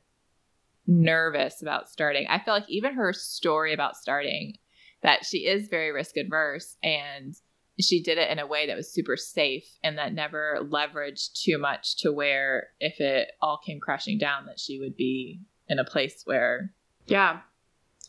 nervous 0.87 1.63
about 1.63 1.89
starting, 1.89 2.27
I 2.29 2.39
feel 2.39 2.55
like 2.55 2.69
even 2.69 2.95
her 2.95 3.13
story 3.13 3.73
about 3.73 3.97
starting 3.97 4.55
that 5.03 5.25
she 5.25 5.47
is 5.47 5.69
very 5.69 5.93
risk 5.93 6.17
adverse 6.17 6.77
and 6.83 7.35
she 7.81 8.03
did 8.03 8.19
it 8.19 8.31
in 8.31 8.39
a 8.39 8.47
way 8.47 8.67
that 8.67 8.77
was 8.77 8.93
super 8.93 9.17
safe 9.17 9.65
and 9.83 9.99
that 9.99 10.15
never 10.15 10.61
leveraged 10.63 11.43
too 11.43 11.59
much 11.59 11.97
to 11.97 12.13
where 12.13 12.69
if 12.81 13.01
it 13.01 13.33
all 13.43 13.59
came 13.65 13.81
crashing 13.81 14.17
down 14.17 14.47
that 14.47 14.61
she 14.61 14.79
would 14.79 14.97
be 14.97 15.41
in 15.69 15.79
a 15.79 15.85
place 15.85 16.23
where 16.25 16.73
Yeah. 17.07 17.41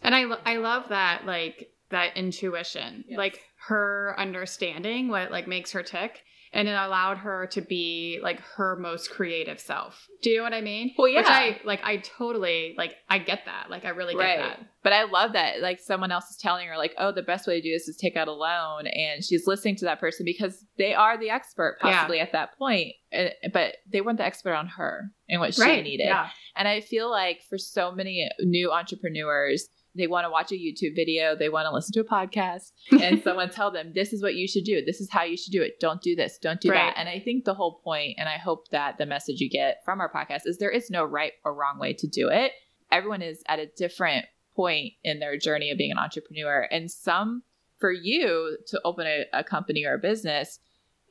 And 0.01 0.13
I 0.13 0.25
lo- 0.25 0.41
I 0.45 0.57
love 0.57 0.89
that 0.89 1.25
like 1.25 1.71
that 1.89 2.15
intuition. 2.15 3.05
Yes. 3.07 3.17
Like 3.17 3.41
her 3.67 4.15
understanding 4.17 5.07
what 5.07 5.31
like 5.31 5.47
makes 5.47 5.71
her 5.71 5.83
tick 5.83 6.21
and 6.53 6.69
it 6.69 6.71
allowed 6.71 7.17
her 7.17 7.47
to 7.47 7.59
be 7.61 8.17
like 8.23 8.39
her 8.55 8.77
most 8.77 9.09
creative 9.11 9.59
self. 9.59 10.07
Do 10.21 10.29
you 10.29 10.37
know 10.37 10.43
what 10.43 10.53
I 10.53 10.61
mean? 10.61 10.93
Well, 10.97 11.13
Which 11.13 11.25
yeah. 11.25 11.31
I 11.33 11.59
like 11.65 11.81
I 11.83 11.97
totally 11.97 12.75
like 12.77 12.93
I 13.09 13.19
get 13.19 13.41
that. 13.45 13.69
Like 13.69 13.83
I 13.83 13.89
really 13.89 14.13
get 14.13 14.19
Right. 14.21 14.39
that. 14.39 14.59
But 14.81 14.93
I 14.93 15.03
love 15.03 15.33
that 15.33 15.59
like 15.61 15.79
someone 15.81 16.11
else 16.13 16.29
is 16.29 16.37
telling 16.37 16.67
her 16.67 16.77
like, 16.77 16.93
oh, 16.97 17.11
the 17.11 17.23
best 17.23 17.45
way 17.45 17.59
to 17.59 17.61
do 17.61 17.73
this 17.73 17.89
is 17.89 17.97
take 17.97 18.15
out 18.15 18.27
a 18.29 18.31
loan, 18.31 18.87
and 18.87 19.23
she's 19.23 19.47
listening 19.47 19.75
to 19.77 19.85
that 19.85 19.99
person 19.99 20.23
because 20.23 20.63
they 20.77 20.93
are 20.93 21.17
the 21.17 21.29
expert 21.31 21.77
Yeah. 21.83 21.91
possibly 21.91 22.19
at 22.21 22.31
that 22.31 22.57
point, 22.57 22.93
uh, 23.13 23.29
but 23.51 23.75
they 23.91 23.99
weren't 23.99 24.19
the 24.19 24.25
expert 24.25 24.53
on 24.53 24.67
her 24.67 25.11
and 25.27 25.41
what 25.41 25.55
she 25.55 25.61
right. 25.61 25.83
needed. 25.83 26.05
Yeah. 26.05 26.29
And 26.55 26.67
I 26.67 26.79
feel 26.81 27.09
like 27.09 27.41
for 27.49 27.57
so 27.57 27.91
many 27.91 28.29
new 28.39 28.71
entrepreneurs, 28.71 29.67
they 29.95 30.07
want 30.07 30.25
to 30.25 30.29
watch 30.29 30.51
a 30.51 30.55
YouTube 30.55 30.95
video, 30.95 31.35
they 31.35 31.49
want 31.49 31.65
to 31.65 31.71
listen 31.73 31.93
to 31.93 32.01
a 32.01 32.03
podcast, 32.03 32.71
and 33.01 33.21
someone 33.23 33.49
tell 33.49 33.71
them 33.71 33.91
this 33.95 34.13
is 34.13 34.21
what 34.21 34.35
you 34.35 34.47
should 34.47 34.63
do, 34.63 34.83
this 34.85 34.99
is 35.01 35.09
how 35.11 35.23
you 35.23 35.37
should 35.37 35.51
do 35.51 35.61
it. 35.61 35.79
Don't 35.79 36.01
do 36.01 36.15
this, 36.15 36.37
don't 36.37 36.59
do 36.61 36.69
Right. 36.71 36.77
that. 36.93 36.99
And 36.99 37.09
I 37.09 37.19
think 37.19 37.45
the 37.45 37.53
whole 37.53 37.79
point, 37.83 38.15
and 38.17 38.27
I 38.29 38.37
hope 38.37 38.69
that 38.69 38.97
the 38.97 39.05
message 39.05 39.39
you 39.39 39.49
get 39.49 39.77
from 39.85 39.99
our 40.01 40.11
podcast 40.11 40.41
is 40.45 40.57
there 40.57 40.69
is 40.69 40.89
no 40.89 41.03
right 41.03 41.33
or 41.43 41.53
wrong 41.53 41.79
way 41.79 41.93
to 41.93 42.07
do 42.07 42.29
it. 42.29 42.51
Everyone 42.91 43.21
is 43.21 43.41
at 43.47 43.59
a 43.59 43.65
different 43.65 44.25
point 44.55 44.93
in 45.03 45.19
their 45.19 45.37
journey 45.37 45.71
of 45.71 45.77
being 45.77 45.91
an 45.91 45.97
entrepreneur, 45.97 46.67
and 46.71 46.89
some 46.91 47.43
for 47.77 47.91
you 47.91 48.57
to 48.67 48.79
open 48.85 49.05
a, 49.05 49.25
a 49.33 49.43
company 49.43 49.83
or 49.85 49.95
a 49.95 49.99
business. 49.99 50.59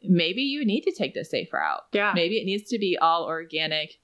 Maybe 0.06 0.42
you 0.42 0.64
need 0.64 0.82
to 0.82 0.92
take 0.92 1.14
the 1.14 1.24
safe 1.24 1.50
route 1.52 1.80
Yeah. 1.92 2.12
maybe 2.14 2.36
it 2.38 2.44
needs 2.44 2.68
to 2.70 2.78
be 2.78 2.98
all 3.00 3.24
organic 3.24 3.98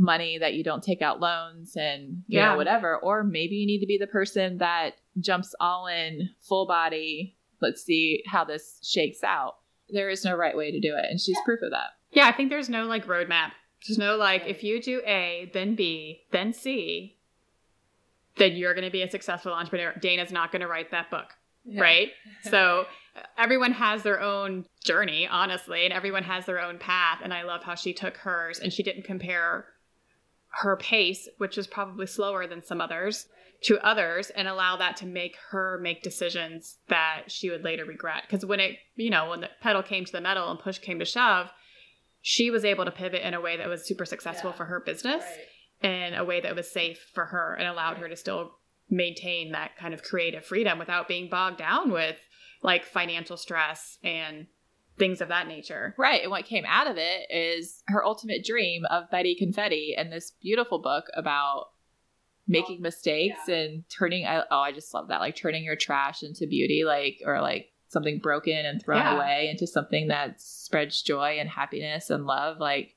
money 0.00 0.38
that 0.38 0.54
you 0.54 0.64
don't 0.64 0.82
take 0.82 1.02
out 1.02 1.20
loans 1.20 1.76
and 1.76 2.22
you 2.26 2.38
Yeah. 2.38 2.50
know 2.52 2.56
whatever 2.56 2.96
or 2.98 3.22
maybe 3.22 3.54
you 3.56 3.66
need 3.66 3.80
to 3.80 3.86
be 3.86 3.98
the 3.98 4.06
person 4.06 4.58
that 4.58 4.94
jumps 5.20 5.54
all 5.60 5.86
in 5.86 6.30
full 6.40 6.66
body 6.66 7.36
let's 7.60 7.82
see 7.84 8.22
how 8.26 8.42
this 8.44 8.80
shakes 8.82 9.22
out 9.22 9.56
there 9.90 10.08
is 10.08 10.24
no 10.24 10.34
right 10.34 10.56
way 10.56 10.70
to 10.70 10.80
do 10.80 10.94
it 10.96 11.04
and 11.10 11.20
she's 11.20 11.36
proof 11.44 11.60
of 11.62 11.70
that 11.70 11.90
Yeah, 12.12 12.26
I 12.26 12.32
think 12.32 12.48
there's 12.50 12.68
no 12.70 12.86
like 12.86 13.06
roadmap. 13.06 13.50
There's 13.86 13.98
no 13.98 14.16
like 14.16 14.44
if 14.46 14.62
you 14.64 14.80
do 14.82 15.00
A, 15.06 15.50
then 15.52 15.74
B, 15.74 16.22
then 16.32 16.52
C, 16.52 17.16
then 18.36 18.52
you're 18.52 18.74
going 18.74 18.84
to 18.84 18.90
be 18.90 19.02
a 19.02 19.10
successful 19.10 19.52
entrepreneur. 19.52 19.94
Dana's 20.00 20.32
not 20.32 20.50
going 20.52 20.60
to 20.60 20.68
write 20.68 20.90
that 20.92 21.10
book, 21.10 21.34
right? 21.76 22.08
So 22.50 22.86
everyone 23.36 23.72
has 23.72 24.02
their 24.02 24.20
own 24.20 24.64
journey, 24.84 25.26
honestly, 25.26 25.84
and 25.84 25.92
everyone 25.92 26.22
has 26.22 26.46
their 26.46 26.60
own 26.60 26.78
path. 26.78 27.18
And 27.22 27.34
I 27.34 27.42
love 27.42 27.62
how 27.64 27.74
she 27.74 27.92
took 27.92 28.16
hers 28.16 28.58
and 28.60 28.72
she 28.72 28.82
didn't 28.82 29.02
compare 29.04 29.66
her 30.62 30.76
pace, 30.76 31.28
which 31.38 31.56
was 31.56 31.66
probably 31.66 32.06
slower 32.06 32.46
than 32.46 32.62
some 32.62 32.80
others, 32.80 33.26
to 33.62 33.78
others 33.86 34.30
and 34.30 34.48
allow 34.48 34.76
that 34.76 34.96
to 34.96 35.06
make 35.06 35.36
her 35.50 35.78
make 35.82 36.02
decisions 36.02 36.78
that 36.88 37.24
she 37.28 37.50
would 37.50 37.62
later 37.62 37.84
regret. 37.84 38.22
Because 38.26 38.44
when 38.44 38.58
it, 38.58 38.76
you 38.96 39.10
know, 39.10 39.30
when 39.30 39.40
the 39.42 39.50
pedal 39.60 39.82
came 39.82 40.04
to 40.04 40.12
the 40.12 40.20
metal 40.20 40.50
and 40.50 40.58
push 40.58 40.78
came 40.78 40.98
to 40.98 41.04
shove, 41.04 41.50
she 42.22 42.50
was 42.50 42.64
able 42.64 42.84
to 42.84 42.90
pivot 42.90 43.22
in 43.22 43.34
a 43.34 43.40
way 43.40 43.56
that 43.56 43.68
was 43.68 43.86
super 43.86 44.04
successful 44.04 44.50
Yeah. 44.50 44.56
for 44.56 44.64
her 44.66 44.80
business 44.80 45.24
in 45.82 46.14
a 46.14 46.24
way 46.24 46.40
that 46.40 46.56
was 46.56 46.70
safe 46.70 47.10
for 47.14 47.26
her 47.26 47.54
and 47.54 47.66
allowed 47.68 47.98
her 47.98 48.08
to 48.08 48.16
still 48.16 48.52
maintain 48.90 49.52
that 49.52 49.76
kind 49.76 49.94
of 49.94 50.02
creative 50.02 50.44
freedom 50.44 50.78
without 50.78 51.06
being 51.08 51.28
bogged 51.30 51.58
down 51.58 51.90
with 51.92 52.16
like 52.62 52.84
financial 52.84 53.36
stress 53.36 53.98
and 54.02 54.46
things 55.00 55.20
of 55.20 55.28
that 55.28 55.48
nature. 55.48 55.94
Right. 55.98 56.22
And 56.22 56.30
what 56.30 56.44
came 56.44 56.64
out 56.68 56.86
of 56.86 56.96
it 56.96 57.26
is 57.30 57.82
her 57.88 58.04
ultimate 58.04 58.44
dream 58.44 58.84
of 58.84 59.10
Betty 59.10 59.34
Confetti 59.34 59.96
and 59.98 60.12
this 60.12 60.30
beautiful 60.40 60.78
book 60.78 61.06
about 61.14 61.70
making 62.46 62.78
oh, 62.78 62.82
mistakes 62.82 63.48
and 63.48 63.82
turning, 63.88 64.26
I- 64.26 64.44
oh, 64.50 64.60
I 64.60 64.70
just 64.72 64.94
love 64.94 65.08
that. 65.08 65.20
Like 65.20 65.34
turning 65.34 65.64
your 65.64 65.74
trash 65.74 66.22
into 66.22 66.46
beauty, 66.46 66.84
like, 66.84 67.22
or 67.24 67.40
like 67.40 67.72
something 67.88 68.18
broken 68.18 68.54
and 68.64 68.80
thrown 68.80 68.98
Yeah. 69.00 69.16
away 69.16 69.48
into 69.50 69.66
something 69.66 70.08
that 70.08 70.40
spreads 70.40 71.02
joy 71.02 71.38
and 71.40 71.48
happiness 71.48 72.10
and 72.10 72.26
love. 72.26 72.58
Like, 72.60 72.94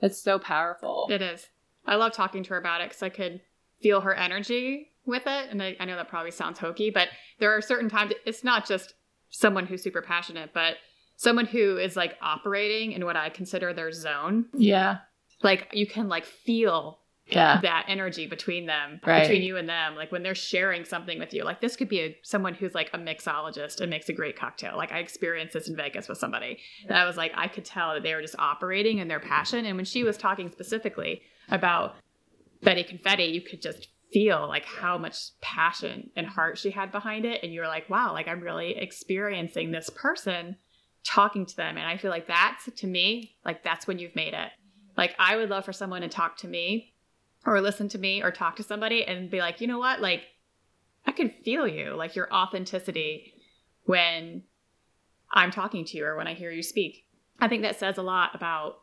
that's 0.00 0.18
so 0.20 0.38
powerful. 0.38 1.08
It 1.10 1.22
is. 1.22 1.48
I 1.86 1.96
love 1.96 2.12
talking 2.12 2.42
to 2.44 2.50
her 2.50 2.58
about 2.58 2.80
it 2.82 2.88
because 2.90 3.02
I 3.02 3.08
could 3.08 3.40
feel 3.80 4.02
her 4.02 4.14
energy 4.14 4.90
with 5.06 5.22
it. 5.26 5.50
And 5.50 5.62
I, 5.62 5.76
I 5.80 5.84
know 5.84 5.96
that 5.96 6.08
probably 6.08 6.32
sounds 6.32 6.58
hokey, 6.58 6.90
but 6.90 7.08
there 7.38 7.56
are 7.56 7.60
certain 7.62 7.88
times 7.88 8.12
it's 8.26 8.44
not 8.44 8.66
just 8.66 8.94
someone 9.30 9.66
who's 9.66 9.82
super 9.82 10.02
passionate, 10.02 10.50
but 10.54 10.74
someone 11.16 11.46
who 11.46 11.76
is 11.78 11.96
like 11.96 12.16
operating 12.20 12.92
in 12.92 13.04
what 13.04 13.16
I 13.16 13.28
consider 13.30 13.72
their 13.72 13.92
zone. 13.92 14.46
Yeah. 14.54 14.98
Like 15.42 15.68
you 15.72 15.86
can 15.86 16.08
like 16.08 16.24
feel 16.24 16.98
Yeah. 17.28 17.58
that 17.62 17.86
energy 17.88 18.26
between 18.26 18.66
them, 18.66 19.00
Right. 19.04 19.22
between 19.22 19.42
you 19.42 19.56
and 19.56 19.68
them. 19.68 19.96
Like 19.96 20.12
when 20.12 20.22
they're 20.22 20.34
sharing 20.34 20.84
something 20.84 21.18
with 21.18 21.34
you, 21.34 21.42
like 21.42 21.60
this 21.60 21.74
could 21.74 21.88
be 21.88 22.00
a, 22.00 22.16
someone 22.22 22.54
who's 22.54 22.74
like 22.74 22.90
a 22.92 22.98
mixologist 22.98 23.80
and 23.80 23.90
makes 23.90 24.08
a 24.08 24.12
great 24.12 24.36
cocktail. 24.38 24.76
Like 24.76 24.92
I 24.92 24.98
experienced 24.98 25.54
this 25.54 25.68
in 25.68 25.74
Vegas 25.76 26.08
with 26.08 26.18
somebody 26.18 26.58
that 26.88 26.96
I 26.96 27.04
was 27.04 27.16
like, 27.16 27.32
I 27.34 27.48
could 27.48 27.64
tell 27.64 27.94
that 27.94 28.02
they 28.02 28.14
were 28.14 28.22
just 28.22 28.38
operating 28.38 28.98
in 28.98 29.08
their 29.08 29.20
passion. 29.20 29.66
And 29.66 29.76
when 29.76 29.84
she 29.86 30.04
was 30.04 30.16
talking 30.16 30.50
specifically 30.52 31.22
about 31.48 31.96
Betty 32.62 32.84
Confetti, 32.84 33.24
you 33.24 33.40
could 33.40 33.60
just 33.60 33.88
feel 34.12 34.46
like 34.48 34.64
how 34.64 34.98
much 34.98 35.16
passion 35.40 36.10
and 36.16 36.26
heart 36.26 36.58
she 36.58 36.70
had 36.70 36.92
behind 36.92 37.24
it. 37.24 37.42
And 37.42 37.52
you're 37.52 37.66
like, 37.66 37.90
wow, 37.90 38.12
like 38.12 38.28
I'm 38.28 38.40
really 38.40 38.76
experiencing 38.76 39.72
this 39.72 39.90
person 39.90 40.56
talking 41.04 41.46
to 41.46 41.56
them. 41.56 41.76
And 41.76 41.86
I 41.86 41.96
feel 41.96 42.10
like 42.10 42.26
that's 42.26 42.68
to 42.70 42.86
me, 42.86 43.36
like 43.44 43.62
that's 43.62 43.86
when 43.86 43.98
you've 43.98 44.16
made 44.16 44.34
it. 44.34 44.50
Like 44.96 45.14
I 45.18 45.36
would 45.36 45.50
love 45.50 45.64
for 45.64 45.72
someone 45.72 46.02
to 46.02 46.08
talk 46.08 46.36
to 46.38 46.48
me 46.48 46.94
or 47.44 47.60
listen 47.60 47.88
to 47.90 47.98
me 47.98 48.22
or 48.22 48.30
talk 48.30 48.56
to 48.56 48.62
somebody 48.62 49.04
and 49.04 49.30
be 49.30 49.38
like, 49.38 49.60
you 49.60 49.66
know 49.66 49.78
what? 49.78 50.00
Like, 50.00 50.22
I 51.06 51.12
can 51.12 51.30
feel 51.30 51.68
you, 51.68 51.94
like 51.94 52.16
your 52.16 52.32
authenticity 52.34 53.34
when 53.84 54.42
I'm 55.30 55.52
talking 55.52 55.84
to 55.84 55.96
you 55.96 56.04
or 56.04 56.16
when 56.16 56.26
I 56.26 56.34
hear 56.34 56.50
you 56.50 56.62
speak. 56.62 57.06
I 57.40 57.46
think 57.48 57.62
that 57.62 57.78
says 57.78 57.98
a 57.98 58.02
lot 58.02 58.34
about 58.34 58.78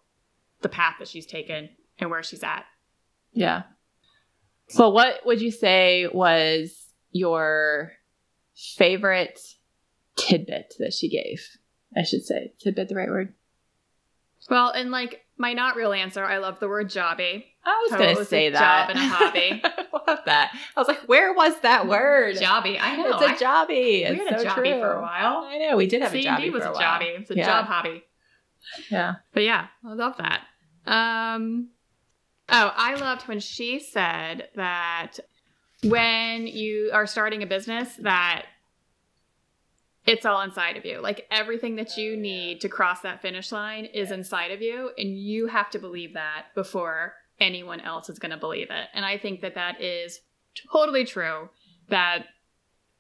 the 0.62 0.70
path 0.70 0.96
that 1.00 1.10
she's 1.10 1.26
taken 1.26 1.70
and 2.00 2.10
where 2.10 2.24
she's 2.24 2.44
at. 2.44 2.66
Yeah. 3.34 3.64
So, 4.74 4.90
what 4.90 5.26
would 5.26 5.42
you 5.42 5.52
say 5.52 6.08
was 6.12 6.76
your 7.12 7.92
favorite 8.56 9.40
tidbit 10.16 10.74
that 10.80 10.94
she 10.94 11.10
gave? 11.10 11.46
I 11.96 12.04
should 12.04 12.24
say 12.26 12.54
tidbit, 12.60 12.90
the 12.90 12.96
right 12.96 13.10
word. 13.10 13.34
Well, 14.50 14.70
and 14.72 14.92
like 14.92 15.22
my 15.38 15.54
not 15.54 15.76
real 15.76 15.94
answer, 15.94 16.24
I 16.24 16.38
love 16.40 16.60
the 16.60 16.68
word 16.68 16.90
jobby. 16.90 17.46
I 17.66 17.88
was 17.90 17.98
going 17.98 18.16
to 18.18 18.26
say 18.26 18.50
that. 18.50 18.88
job 18.88 18.90
and 18.90 19.00
a 19.00 19.08
hobby. 19.14 19.62
I 19.64 20.12
love 20.12 20.20
that. 20.26 20.52
I 20.76 20.80
was 20.80 20.88
like, 20.88 21.02
where 21.08 21.34
was 21.34 21.58
that 21.62 21.88
word? 21.88 22.36
Jobby, 22.36 22.78
I 22.82 22.98
know. 22.98 23.20
It's 23.20 23.42
a 23.42 23.46
jobby. 23.46 23.70
We 23.70 24.02
It's 24.04 24.30
had 24.30 24.34
a 24.34 24.40
so 24.40 24.46
jobby 24.48 24.72
true. 24.72 24.80
for 24.82 24.94
a 24.94 25.02
while. 25.02 25.44
I 25.46 25.58
know 25.60 25.78
we 25.78 25.88
did 25.88 26.02
have 26.02 26.12
C 26.12 26.26
a 26.26 26.32
jobby 26.32 26.52
was 26.52 26.64
a 26.66 26.72
a 26.72 26.74
jobby. 26.74 27.20
It's 27.22 27.32
a 27.32 27.38
Yeah. 27.38 27.46
job 27.46 27.66
hobby. 27.66 28.04
Yeah. 28.92 29.14
But 29.34 29.44
yeah, 29.44 29.68
I 29.86 29.94
love 29.94 30.16
that. 30.18 30.42
Um, 30.86 31.70
oh, 32.50 32.72
I 32.76 32.96
loved 32.96 33.28
when 33.28 33.40
she 33.40 33.80
said 33.80 34.50
that 34.56 35.20
when 35.84 36.48
you 36.48 36.92
are 36.94 37.06
starting 37.06 37.44
a 37.44 37.48
business, 37.48 37.96
that 37.98 38.46
it's 40.06 40.26
all 40.26 40.42
inside 40.42 40.78
of 40.78 40.86
you. 40.86 41.00
Like 41.00 41.28
everything 41.32 41.76
that 41.78 41.98
you 41.98 42.18
need 42.18 42.62
to 42.62 42.70
cross 42.70 43.02
that 43.02 43.22
finish 43.22 43.52
line 43.52 43.86
is 43.86 44.12
inside 44.12 44.52
of 44.52 44.62
you, 44.62 44.92
and 44.98 45.18
you 45.18 45.48
have 45.48 45.70
to 45.72 45.80
believe 45.80 46.14
that 46.14 46.48
before 46.56 47.14
anyone 47.40 47.80
else 47.80 48.10
is 48.10 48.20
going 48.20 48.32
to 48.32 48.38
believe 48.38 48.70
it. 48.70 48.88
And 48.94 49.06
I 49.06 49.18
think 49.18 49.42
that 49.42 49.56
that 49.56 49.82
is 49.82 50.20
totally 50.72 51.06
true. 51.06 51.50
That 51.90 52.26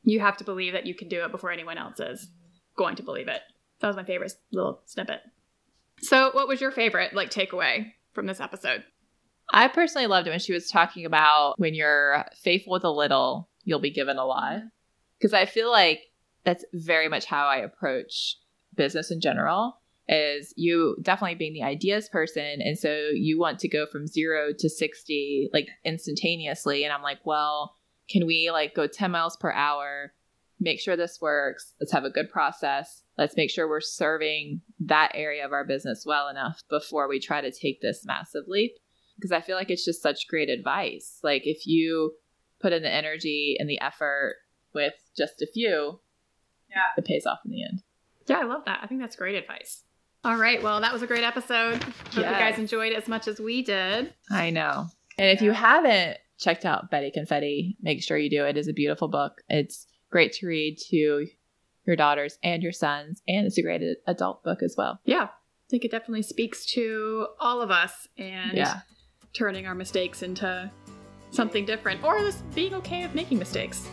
you 0.03 0.19
have 0.19 0.38
to 0.38 0.43
believe 0.43 0.73
that 0.73 0.86
you 0.86 0.93
can 0.93 1.08
do 1.08 1.23
it 1.23 1.32
before 1.32 1.51
anyone 1.51 1.77
else 1.77 1.99
is 1.99 2.27
going 2.75 2.95
to 2.97 3.03
believe 3.03 3.27
it. 3.27 3.41
That 3.79 3.88
was 3.88 3.95
my 3.95 4.03
favorite 4.03 4.34
little 4.51 4.82
snippet. 4.86 5.21
So, 6.01 6.32
what 6.34 6.47
was 6.47 6.60
your 6.60 6.71
favorite 6.71 7.13
like 7.13 7.29
takeaway 7.29 7.93
from 8.13 8.25
this 8.25 8.41
episode? 8.41 8.84
I 9.51 9.67
personally 9.67 10.08
loved 10.08 10.27
it 10.27 10.32
when 10.32 10.39
she 10.39 10.53
was 10.53 10.69
talking 10.69 11.06
about 11.06 11.56
when 11.58 11.73
you're 11.73 12.25
faithful 12.36 12.73
with 12.73 12.84
a 12.84 12.91
little, 12.91 13.49
you'll 13.63 13.79
be 13.79 13.91
given 13.91 14.17
a 14.17 14.25
lot. 14.25 14.62
Because 15.17 15.34
I 15.34 15.45
feel 15.45 15.71
like 15.71 15.99
that's 16.43 16.65
very 16.73 17.08
much 17.08 17.25
how 17.25 17.45
I 17.45 17.58
approach 17.58 18.38
business 18.75 19.12
in 19.12 19.21
general. 19.21 19.79
Is 20.10 20.53
you 20.58 20.97
definitely 21.01 21.36
being 21.36 21.53
the 21.53 21.63
ideas 21.63 22.10
person, 22.10 22.60
and 22.62 22.77
so 22.77 23.10
you 23.13 23.39
want 23.39 23.60
to 23.60 23.69
go 23.69 23.86
from 23.86 24.06
zero 24.06 24.49
to 24.60 24.69
sixty 24.69 25.49
like 25.53 25.69
instantaneously. 25.86 26.84
And 26.84 26.91
I'm 26.91 27.01
like, 27.01 27.19
well, 27.23 27.77
can 28.10 28.25
we 28.25 28.51
like 28.51 28.75
go 28.75 28.86
10 28.88 29.12
miles 29.12 29.38
per 29.38 29.51
hour? 29.51 30.13
Make 30.60 30.79
sure 30.79 30.95
this 30.95 31.19
works. 31.21 31.73
Let's 31.79 31.91
have 31.93 32.03
a 32.03 32.10
good 32.10 32.29
process. 32.29 33.03
Let's 33.17 33.38
make 33.38 33.49
sure 33.49 33.67
we're 33.67 33.82
serving 33.82 34.62
that 34.82 35.12
area 35.13 35.45
of 35.45 35.53
our 35.53 35.65
business 35.65 36.06
well 36.06 36.27
enough 36.27 36.62
before 36.69 37.08
we 37.08 37.19
try 37.19 37.41
to 37.41 37.51
take 37.51 37.82
this 37.82 38.06
massive 38.06 38.43
leap. 38.47 38.73
Because 39.15 39.32
I 39.32 39.41
feel 39.41 39.56
like 39.56 39.69
it's 39.69 39.86
just 39.86 40.02
such 40.02 40.28
great 40.28 40.49
advice. 40.49 41.19
Like, 41.23 41.45
if 41.45 41.65
you 41.67 42.13
put 42.60 42.73
in 42.73 42.82
the 42.82 42.93
energy 42.93 43.56
and 43.60 43.69
the 43.69 43.80
effort 43.80 44.38
with 44.73 44.93
just 45.15 45.41
a 45.41 45.47
few, 45.47 45.99
yeah, 46.69 46.82
it 46.97 47.06
pays 47.06 47.26
off 47.26 47.39
in 47.45 47.52
the 47.52 47.63
end. 47.63 47.84
Yeah, 48.28 48.39
I 48.39 48.43
love 48.43 48.65
that. 48.65 48.80
I 48.82 48.88
think 48.88 49.02
that's 49.02 49.15
great 49.15 49.36
advice. 49.36 49.84
All 50.23 50.38
right. 50.38 50.63
Well, 50.63 50.80
that 50.82 50.93
was 50.93 51.02
a 51.02 51.08
great 51.08 51.23
episode. 51.23 51.84
Hope 51.84 51.93
yes. 52.15 52.15
you 52.15 52.23
guys 52.23 52.58
enjoyed 52.58 52.93
it 52.93 52.97
as 52.97 53.10
much 53.10 53.28
as 53.28 53.39
we 53.39 53.62
did. 53.62 54.13
I 54.32 54.49
know. 54.49 54.88
And 55.17 55.30
if 55.30 55.41
you 55.41 55.52
haven't 55.52 56.17
checked 56.39 56.65
out 56.65 56.89
Betty 56.89 57.12
Confetti, 57.12 57.78
make 57.82 58.02
sure 58.02 58.17
you 58.17 58.30
do. 58.30 58.45
It 58.45 58.58
is 58.58 58.69
a 58.69 58.73
beautiful 58.73 59.10
book. 59.10 59.41
It's 59.49 59.86
great 60.10 60.32
to 60.34 60.47
read 60.47 60.78
to 60.89 61.28
your 61.86 61.95
daughters 61.97 62.39
and 62.41 62.63
your 62.63 62.71
sons, 62.71 63.21
and 63.28 63.45
it's 63.45 63.58
a 63.58 63.62
great 63.62 63.82
adult 64.08 64.43
book 64.43 64.63
as 64.63 64.76
well. 64.78 64.99
Yeah. 65.04 65.26
I 65.26 65.69
think 65.69 65.84
it 65.84 65.91
definitely 65.91 66.23
speaks 66.23 66.65
to 66.67 67.28
all 67.39 67.62
of 67.62 67.71
us 67.71 68.08
and 68.17 68.54
yeah. 68.54 68.82
Turning 69.34 69.67
our 69.67 69.76
mistakes 69.76 70.24
into 70.24 70.72
something 71.32 71.65
different 71.65 72.04
or 72.04 72.19
just 72.19 72.50
being 72.54 72.74
okay 72.76 73.04
with 73.04 73.15
making 73.15 73.39
mistakes. 73.39 73.88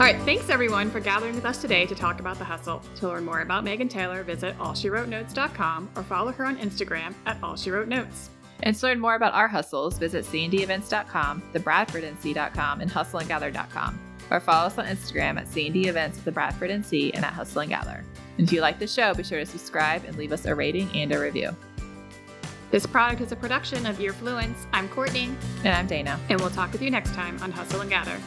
All 0.00 0.06
right, 0.06 0.18
thanks 0.22 0.48
everyone 0.48 0.90
for 0.90 0.98
gathering 0.98 1.34
with 1.34 1.44
us 1.44 1.60
today 1.60 1.84
to 1.84 1.94
talk 1.94 2.20
about 2.20 2.38
the 2.38 2.44
hustle. 2.44 2.82
To 2.96 3.08
learn 3.08 3.22
more 3.22 3.42
about 3.42 3.64
Megan 3.64 3.88
Taylor, 3.88 4.22
visit 4.22 4.56
allshewrotenotes.com 4.56 5.90
or 5.94 6.02
follow 6.02 6.32
her 6.32 6.46
on 6.46 6.56
Instagram 6.56 7.12
at 7.26 7.38
allshewrotenotes. 7.42 8.28
And 8.62 8.74
to 8.74 8.86
learn 8.86 8.98
more 8.98 9.14
about 9.14 9.34
our 9.34 9.46
hustles, 9.46 9.98
visit 9.98 10.24
cndevents.com, 10.24 11.42
thebradfordnc.com, 11.52 12.80
and 12.80 12.90
hustleandgather.com. 12.90 14.00
Or 14.30 14.40
follow 14.40 14.68
us 14.68 14.78
on 14.78 14.86
Instagram 14.86 15.38
at 15.38 15.48
C&D 15.48 15.88
Events 15.88 16.18
the 16.20 16.32
Bradford 16.32 16.70
NC 16.70 17.10
and 17.14 17.22
at 17.22 17.34
Hustle 17.34 17.66
and 18.38 18.46
if 18.46 18.52
you 18.52 18.60
like 18.60 18.78
the 18.78 18.86
show, 18.86 19.14
be 19.14 19.22
sure 19.22 19.38
to 19.38 19.46
subscribe 19.46 20.04
and 20.04 20.16
leave 20.16 20.32
us 20.32 20.46
a 20.46 20.54
rating 20.54 20.88
and 20.94 21.12
a 21.12 21.18
review. 21.18 21.54
This 22.70 22.86
product 22.86 23.20
is 23.20 23.32
a 23.32 23.36
production 23.36 23.84
of 23.84 24.00
Your 24.00 24.12
Fluence. 24.12 24.66
I'm 24.72 24.88
Courtney. 24.88 25.34
And 25.64 25.74
I'm 25.74 25.86
Dana. 25.88 26.20
And 26.28 26.40
we'll 26.40 26.50
talk 26.50 26.72
with 26.72 26.82
you 26.82 26.90
next 26.90 27.12
time 27.14 27.36
on 27.42 27.50
Hustle 27.50 27.80
and 27.80 27.90
Gather. 27.90 28.20